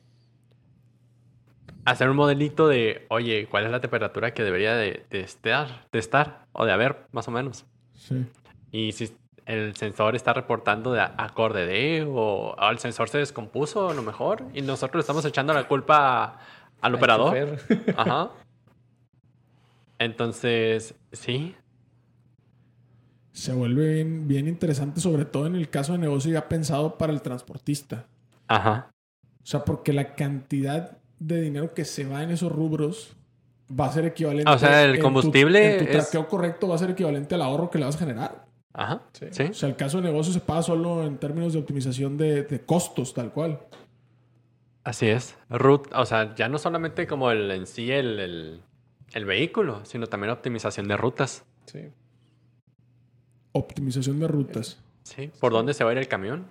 [1.87, 5.99] hacer un modelito de, oye, ¿cuál es la temperatura que debería de, de estar, de
[5.99, 7.65] estar o de haber, más o menos?
[7.95, 8.27] sí.
[8.73, 9.13] Y si
[9.47, 14.03] el sensor está reportando de acorde de o, o el sensor se descompuso a lo
[14.03, 16.39] mejor y nosotros le estamos echando la culpa a-
[16.81, 17.59] al operador.
[17.97, 18.31] Ajá.
[19.99, 21.55] Entonces, sí.
[23.33, 27.13] Se vuelve bien, bien interesante, sobre todo en el caso de negocio ya pensado para
[27.13, 28.07] el transportista.
[28.49, 28.91] Ajá.
[29.43, 33.17] O sea, porque la cantidad de dinero que se va en esos rubros
[33.71, 34.51] va a ser equivalente.
[34.51, 37.35] O sea, el en tu- combustible En tu, es- traqueo correcto va a ser equivalente
[37.35, 38.45] al ahorro que le vas a generar.
[38.75, 39.03] Ajá.
[39.13, 39.27] Sí.
[39.31, 39.43] Sí.
[39.45, 42.61] O sea, el caso de negocio se paga solo en términos de optimización de, de
[42.61, 43.61] costos, tal cual.
[44.85, 45.37] Así es.
[45.51, 48.63] Root, o sea, ya no solamente como el en sí el, el,
[49.15, 51.45] el vehículo, sino también optimización de rutas.
[51.67, 51.91] Sí.
[53.53, 54.83] Optimización de rutas.
[55.03, 55.31] Sí.
[55.41, 56.47] ¿Por dónde se va a ir el camión?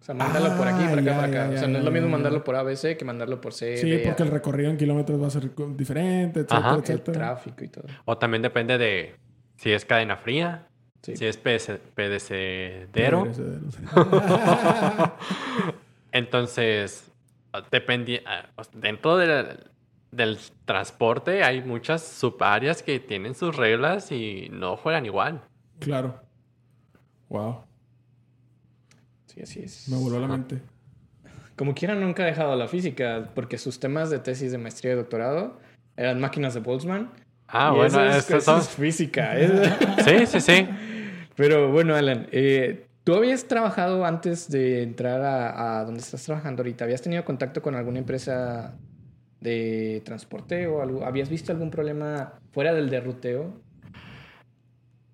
[0.00, 1.32] O sea, mándalo por aquí, Ah, por acá, ya, por acá.
[1.44, 2.12] ya, o sea, ya, no es lo mismo ya.
[2.12, 3.76] mandarlo por ABC que mandarlo por C.
[3.76, 6.74] Sí, porque el A, recorrido en kilómetros va a ser diferente, etcétera, Ajá.
[6.76, 7.18] el etcétera.
[7.18, 7.84] tráfico y todo.
[8.04, 9.16] O también depende de
[9.56, 10.68] si es cadena fría,
[11.02, 11.16] Sí.
[11.16, 13.28] si es PS PDCdero.
[16.12, 17.10] Entonces,
[17.70, 19.58] dependi ah, dentro del,
[20.10, 25.42] del transporte hay muchas subáreas que tienen sus reglas y no juegan igual.
[25.78, 26.20] Claro.
[27.28, 27.64] Wow.
[29.26, 29.88] Sí, así es.
[29.88, 30.60] Me voló la mente.
[31.56, 34.96] Como quiera, nunca ha dejado la física, porque sus temas de tesis de maestría y
[34.96, 35.58] doctorado
[35.96, 37.10] eran máquinas de Boltzmann
[37.48, 39.36] Ah, Y bueno, eso es, eso son- es física.
[39.38, 39.50] es-
[40.04, 40.68] Sí, sí, sí.
[41.36, 46.62] Pero bueno, Alan, eh, ¿tú habías trabajado antes de entrar a, a donde estás trabajando
[46.62, 46.84] ahorita?
[46.84, 48.74] ¿Habías tenido contacto con alguna empresa
[49.40, 51.04] de transporte o algo?
[51.04, 53.60] ¿Habías visto algún problema fuera del de ruteo?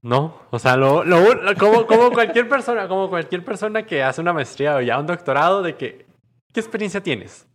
[0.03, 4.20] No, o sea, lo, lo- lo- como, como cualquier persona, como cualquier persona que hace
[4.20, 6.07] una maestría o ya un doctorado, de que,
[6.53, 7.47] ¿qué experiencia tienes?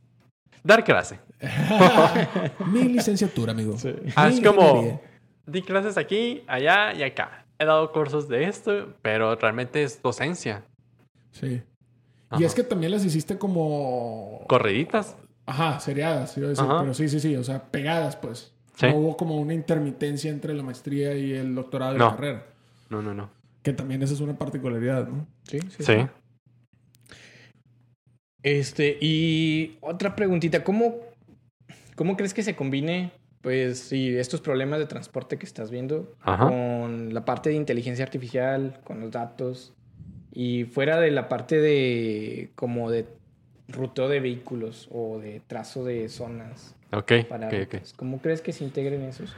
[0.63, 1.19] Dar clase.
[2.67, 3.77] Mi licenciatura, amigo.
[3.77, 3.93] Sí.
[4.15, 5.01] Ah, es como,
[5.45, 7.45] di clases aquí, allá y acá.
[7.59, 10.63] He dado cursos de esto, pero realmente es docencia.
[11.31, 11.61] Sí.
[12.29, 12.41] Ajá.
[12.41, 14.45] Y es que también las hiciste como...
[14.47, 15.15] Corriditas.
[15.45, 16.65] Ajá, seriadas, iba a decir.
[16.65, 16.81] Ajá.
[16.81, 17.35] Pero sí, sí, sí.
[17.35, 18.53] O sea, pegadas, pues.
[18.75, 18.87] Sí.
[18.87, 22.05] No hubo como una intermitencia entre la maestría y el doctorado No.
[22.05, 22.45] la carrera.
[22.89, 23.29] No, no, no.
[23.63, 25.25] Que también esa es una particularidad, ¿no?
[25.43, 25.83] Sí, sí.
[25.83, 26.07] Sí.
[28.43, 30.95] Este, y otra preguntita, ¿cómo,
[31.97, 36.47] ¿cómo crees que se combine, pues, estos problemas de transporte que estás viendo Ajá.
[36.47, 39.73] con la parte de inteligencia artificial, con los datos,
[40.31, 43.07] y fuera de la parte de, como de
[43.67, 47.49] ruteo de vehículos o de trazo de zonas Ok, para?
[47.97, 49.35] ¿Cómo crees que se integren esos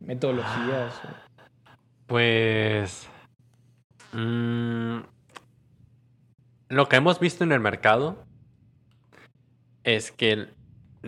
[0.00, 0.94] metodologías?
[1.04, 1.28] o-
[2.06, 3.08] Pues.
[4.14, 5.00] mm,
[6.70, 8.24] lo que hemos visto en el mercado
[9.84, 10.54] es que el-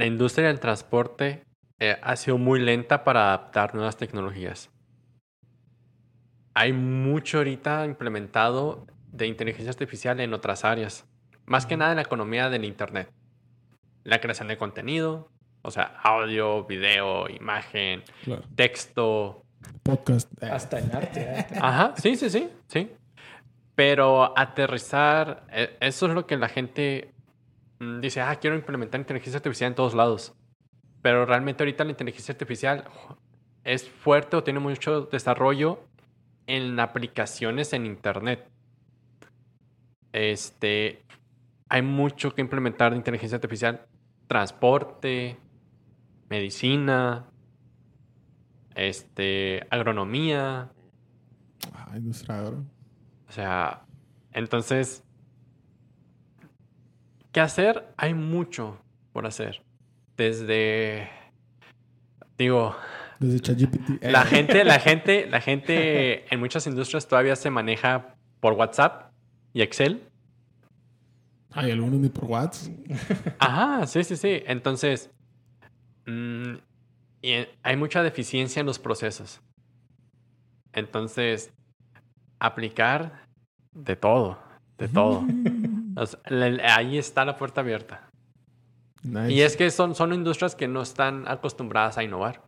[0.00, 1.44] la industria del transporte
[1.78, 4.70] eh, ha sido muy lenta para adaptar nuevas tecnologías.
[6.54, 11.06] Hay mucho ahorita implementado de inteligencia artificial en otras áreas,
[11.44, 13.10] más que nada en la economía del Internet.
[14.04, 15.28] La creación de contenido,
[15.62, 18.42] o sea, audio, video, imagen, Claro.
[18.56, 19.42] texto,
[19.82, 20.32] Podcast.
[20.42, 21.20] Eh, Hasta en arte.
[21.20, 21.46] ¿eh?
[21.60, 22.90] Ajá, sí, sí, sí, sí.
[23.74, 27.12] Pero aterrizar, eh, eso es lo que la gente
[27.80, 30.34] dice, ah, quiero implementar inteligencia artificial en todos lados.
[31.02, 32.84] Pero realmente ahorita la inteligencia artificial
[33.64, 35.80] es fuerte o tiene mucho desarrollo
[36.46, 38.46] en aplicaciones en Internet.
[40.12, 41.04] Este,
[41.68, 43.86] hay mucho que implementar de inteligencia artificial.
[44.26, 45.38] Transporte,
[46.28, 47.26] medicina,
[48.74, 50.70] este, agronomía.
[51.74, 51.96] Ah.
[53.28, 53.86] O sea,
[54.32, 55.04] entonces,
[57.32, 57.92] ¿qué hacer?
[57.96, 58.78] Hay mucho
[59.12, 59.62] por hacer.
[60.16, 61.08] Desde,
[62.36, 62.76] digo,
[63.18, 64.04] Desde ChatGPT.
[64.04, 69.12] La gente, la gente, la gente en muchas industrias todavía se maneja por WhatsApp
[69.52, 70.02] y Excel.
[71.52, 72.72] Hay algunos ni por WhatsApp.
[73.38, 74.42] Ajá, sí, sí, sí.
[74.46, 75.10] Entonces,
[76.06, 76.54] mm,
[77.22, 79.40] y hay mucha deficiencia en los procesos.
[80.72, 81.52] Entonces,
[82.38, 83.26] aplicar
[83.72, 84.38] de todo,
[84.78, 85.26] de todo.
[86.00, 86.18] O sea,
[86.76, 88.08] ahí está la puerta abierta.
[89.02, 89.32] Nice.
[89.32, 92.42] Y es que son, son industrias que no están acostumbradas a innovar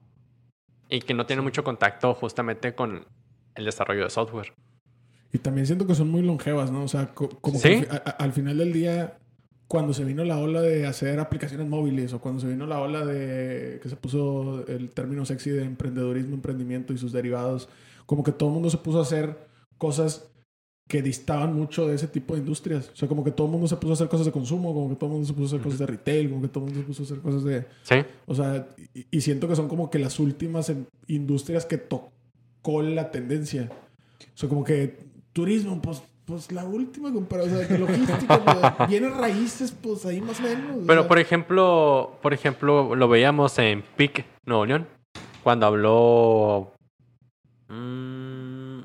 [0.89, 3.07] y que no tienen mucho contacto justamente con
[3.55, 4.53] el desarrollo de software.
[5.33, 6.83] Y también siento que son muy longevas, ¿no?
[6.85, 7.81] O sea, co- como Sí.
[7.83, 9.19] que al, al final del día,
[9.67, 13.05] cuando se vino la ola de hacer aplicaciones móviles o cuando se vino la ola
[13.07, 17.69] de que se puso el término sexy de emprendedurismo, emprendimiento y sus derivados,
[18.05, 19.39] como que todo el mundo se puso a hacer
[19.79, 20.29] cosas
[20.93, 22.91] que distaban mucho de ese tipo de industrias.
[22.93, 24.91] O sea, como que todo el mundo se puso a hacer cosas de consumo, como
[24.91, 26.71] que todo el mundo se puso a hacer cosas de retail, como que todo el
[26.71, 27.65] mundo se puso a hacer cosas de...
[27.83, 27.95] ¿Sí?
[28.27, 32.83] O sea, y, y siento que son como que las últimas en- industrias que tocó
[32.83, 33.71] la tendencia.
[34.35, 34.99] O sea, como que
[35.33, 37.51] turismo, pues, pues la última comparada.
[37.55, 38.45] O sea, que logística,
[38.77, 40.77] pues, bienes raíces, pues ahí más o menos.
[40.83, 41.09] o Pero sea.
[41.09, 44.87] por ejemplo, por ejemplo, lo veíamos en PIC Nuevo León,
[45.43, 46.73] cuando habló.
[47.69, 48.81] mm,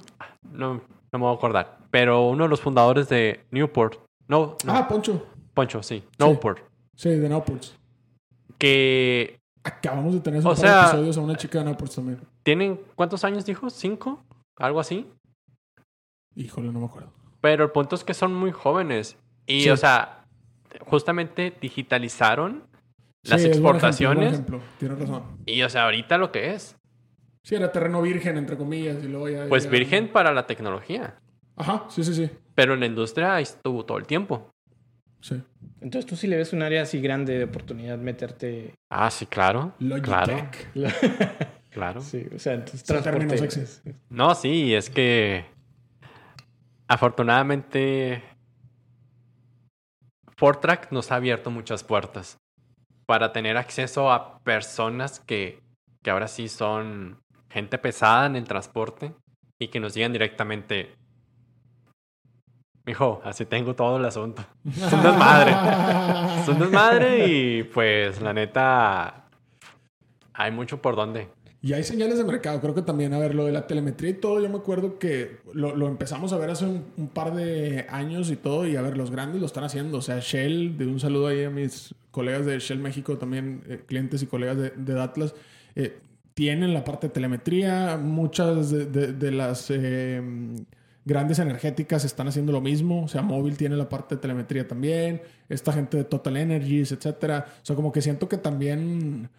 [0.54, 0.82] no,
[1.12, 1.78] no me voy a acordar.
[1.92, 4.00] Pero uno de los fundadores de Newport.
[4.28, 4.74] No, no.
[4.76, 5.26] Ah, Poncho.
[5.54, 6.04] Poncho, sí.
[6.20, 6.60] Newport.
[6.96, 7.76] Sí, de Nauports.
[8.58, 12.22] Que Acabamos de tener sea- episodios a una chica de Nauports también.
[12.44, 12.80] tienen.
[12.96, 13.70] ¿Cuántos años dijo?
[13.70, 14.24] ¿Cinco?
[14.58, 15.06] Algo así.
[16.36, 17.12] Híjole, no me acuerdo.
[17.42, 19.18] Pero el punto es que son muy jóvenes.
[19.46, 19.70] Y, Sí.
[19.70, 20.26] o sea,
[20.82, 22.64] justamente digitalizaron
[23.24, 24.18] las Sí, ejemplo, exportaciones.
[24.18, 24.60] buen ejemplo.
[24.80, 25.24] Tienes razón.
[25.46, 26.77] Y, o sea, ahorita lo que es.
[27.48, 29.46] Sí, era terreno virgen, entre comillas, y luego ya...
[29.48, 31.16] Pues ya- virgen para la tecnología.
[31.56, 32.30] Ajá, sí, sí, sí.
[32.54, 34.50] Pero en la industria ahí estuvo todo el tiempo.
[35.22, 35.42] Sí.
[35.80, 38.74] Entonces tú sí le ves un área así grande de oportunidad meterte.
[38.92, 39.72] Ah, sí, claro.
[40.02, 40.74] Claro, Logitech.
[41.70, 42.02] claro.
[42.02, 43.66] Sí, o sea, entonces transporte.
[44.10, 45.46] No, sí, es que
[46.90, 48.24] afortunadamente
[50.36, 52.36] Fortrack nos ha abierto muchas puertas
[53.06, 55.62] para tener acceso a personas que,
[56.04, 59.14] que ahora sí son gente pesada en el transporte
[59.60, 60.96] y que nos digan directamente,
[62.86, 64.46] mijo, así tengo todo el asunto.
[64.66, 65.56] Es un desmadre.
[66.42, 69.28] Es un desmadre y pues la neta
[70.34, 71.28] hay mucho por donde.
[71.62, 74.14] Y hay señales de mercado, creo que también, a ver, lo de la telemetría y
[74.14, 77.88] todo, yo me acuerdo que lo, lo empezamos a ver hace un, un, par de
[77.90, 80.86] años y todo, y a ver, los grandes lo están haciendo, o sea, Shell, de
[80.86, 84.70] un saludo ahí a mis colegas de Shell México, también eh, clientes y colegas de,
[84.70, 85.34] de Atlas,
[85.76, 85.98] eh,
[86.38, 90.22] tienen la parte de telemetría, muchas de, de, de las eh,
[91.04, 95.24] grandes energéticas están haciendo lo mismo, o sea, Móvil tiene la parte de telemetría también,
[95.50, 99.32] esta gente de Total Energies, etcétera, o sea, como que siento que también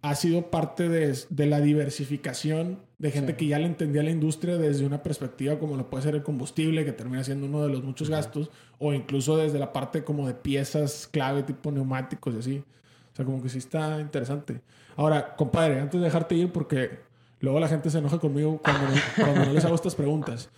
[0.00, 3.36] ha sido parte de, de la diversificación de gente sí.
[3.36, 6.84] que ya le entendía la industria desde una perspectiva como lo puede ser el combustible,
[6.84, 10.34] que termina siendo uno de los muchos gastos, o incluso desde la parte como de
[10.34, 12.64] piezas clave tipo neumáticos y así.
[13.12, 14.60] O sea, como que sí está interesante.
[14.96, 17.00] Ahora, compadre, antes de dejarte ir, porque
[17.40, 18.60] luego la gente se enoja conmigo
[19.14, 20.50] cuando les hago estas preguntas.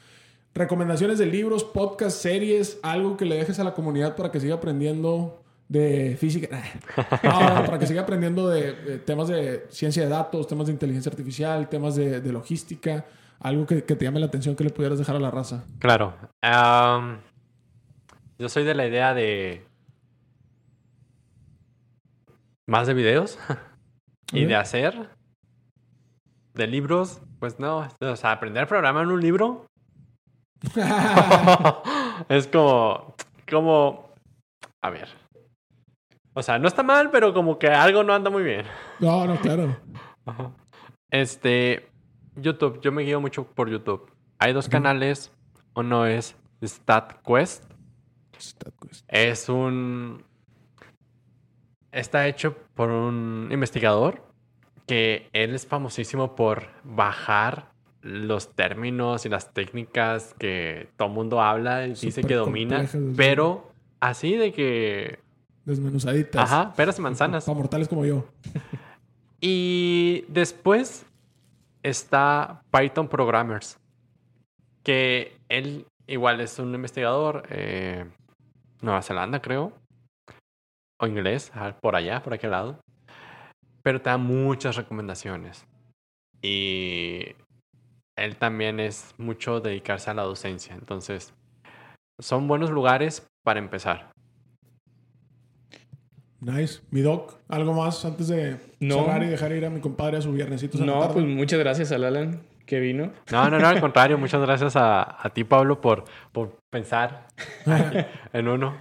[0.55, 4.55] Recomendaciones de libros, podcasts, series, algo que le dejes a la comunidad para que siga
[4.55, 6.63] aprendiendo de física.
[7.23, 11.97] Para que siga aprendiendo de, temas de ciencia de datos, temas de inteligencia artificial, temas
[11.97, 13.05] de, de logística,
[13.41, 15.65] algo que, que, te llame la atención que le pudieras dejar a la raza.
[15.79, 16.15] Claro.
[16.43, 17.19] Um,
[18.39, 19.67] yo soy de la idea de
[22.67, 23.39] más de videos
[24.33, 25.11] y de hacer
[26.55, 29.67] de libros, pues no, o sea, aprender a programar en un libro
[32.29, 33.15] es como,
[33.49, 34.15] como,
[34.83, 35.09] a ver,
[36.39, 38.67] o sea, no está mal, pero como que algo no anda muy bien.
[39.01, 39.75] No, no, claro.
[41.09, 41.89] Este,
[42.35, 44.11] YouTube, yo me guío mucho por YouTube.
[44.39, 45.33] Hay dos canales.
[45.75, 47.65] Uno es StatQuest.
[48.39, 49.05] StatQuest.
[49.09, 50.25] Es un...
[51.93, 54.23] Está hecho por un investigador
[54.87, 57.73] que él es famosísimo por bajar
[58.03, 64.37] los términos y las técnicas que todo mundo habla y dice que domina, pero así
[64.37, 65.19] de que
[65.65, 66.41] desmenuzaditas.
[66.41, 67.47] Ajá, peras y manzanas.
[67.47, 68.25] Para mortales como yo.
[69.39, 71.05] Y después
[71.83, 73.79] está Python Programmers,
[74.83, 78.07] que él igual es un investigador, eh,
[78.81, 79.73] Nueva Zelanda creo,
[80.99, 82.81] o inglés, por allá, por aquel lado,
[83.83, 85.67] pero te da muchas recomendaciones.
[86.43, 87.35] Y
[88.17, 91.35] él también es mucho dedicarse a la docencia, entonces
[92.19, 94.11] son buenos lugares para empezar.
[96.41, 96.81] Nice.
[96.91, 98.97] Mi doc, ¿algo más antes de no.
[98.97, 100.79] cerrar y dejar ir a mi compadre a su viernesito?
[100.85, 103.13] No, pues muchas gracias al Alan que vino.
[103.31, 104.19] No, no, no, al contrario.
[104.19, 107.29] Muchas gracias a, a ti, Pablo, por, por pensar
[108.33, 108.77] en uno.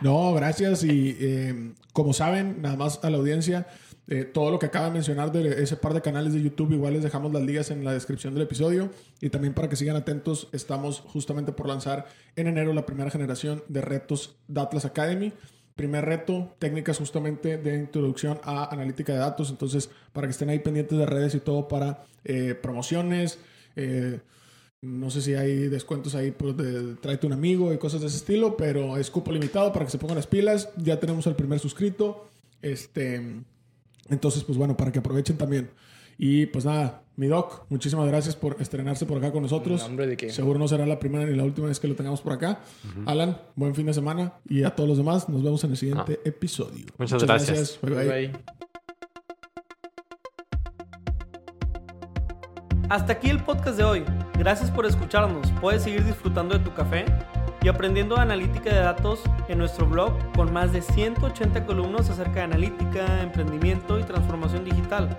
[0.00, 0.84] No, gracias.
[0.84, 3.66] Y eh, como saben, nada más a la audiencia,
[4.06, 6.92] eh, todo lo que acaba de mencionar de ese par de canales de YouTube, igual
[6.92, 8.90] les dejamos las ligas en la descripción del episodio.
[9.20, 12.06] Y también para que sigan atentos, estamos justamente por lanzar
[12.36, 15.32] en enero la primera generación de retos de Atlas Academy.
[15.74, 19.50] Primer reto, técnicas justamente de introducción a analítica de datos.
[19.50, 23.38] Entonces, para que estén ahí pendientes de redes y todo para eh, promociones.
[23.76, 24.20] Eh,
[24.82, 28.18] no sé si hay descuentos ahí pues, de tráete un amigo y cosas de ese
[28.18, 30.68] estilo, pero es cupo limitado para que se pongan las pilas.
[30.76, 32.28] Ya tenemos el primer suscrito.
[32.60, 33.22] Este,
[34.08, 35.70] entonces, pues bueno, para que aprovechen también.
[36.18, 39.82] Y pues nada, mi doc, muchísimas gracias por estrenarse por acá con nosotros.
[39.82, 40.30] Nombre de qué?
[40.30, 42.60] Seguro no será la primera ni la última vez que lo tengamos por acá.
[42.84, 43.10] Uh -huh.
[43.10, 44.34] Alan, buen fin de semana.
[44.48, 46.28] Y a todos los demás, nos vemos en el siguiente ah.
[46.28, 46.86] episodio.
[46.98, 47.78] Muchas, Muchas gracias.
[47.80, 47.80] gracias.
[47.80, 48.28] Bye, bye.
[48.28, 48.64] bye.
[52.90, 54.04] Hasta aquí el podcast de hoy.
[54.38, 55.50] Gracias por escucharnos.
[55.60, 57.04] Puedes seguir disfrutando de tu café
[57.62, 62.42] y aprendiendo analítica de datos en nuestro blog con más de 180 columnas acerca de
[62.42, 65.18] analítica, emprendimiento y transformación digital.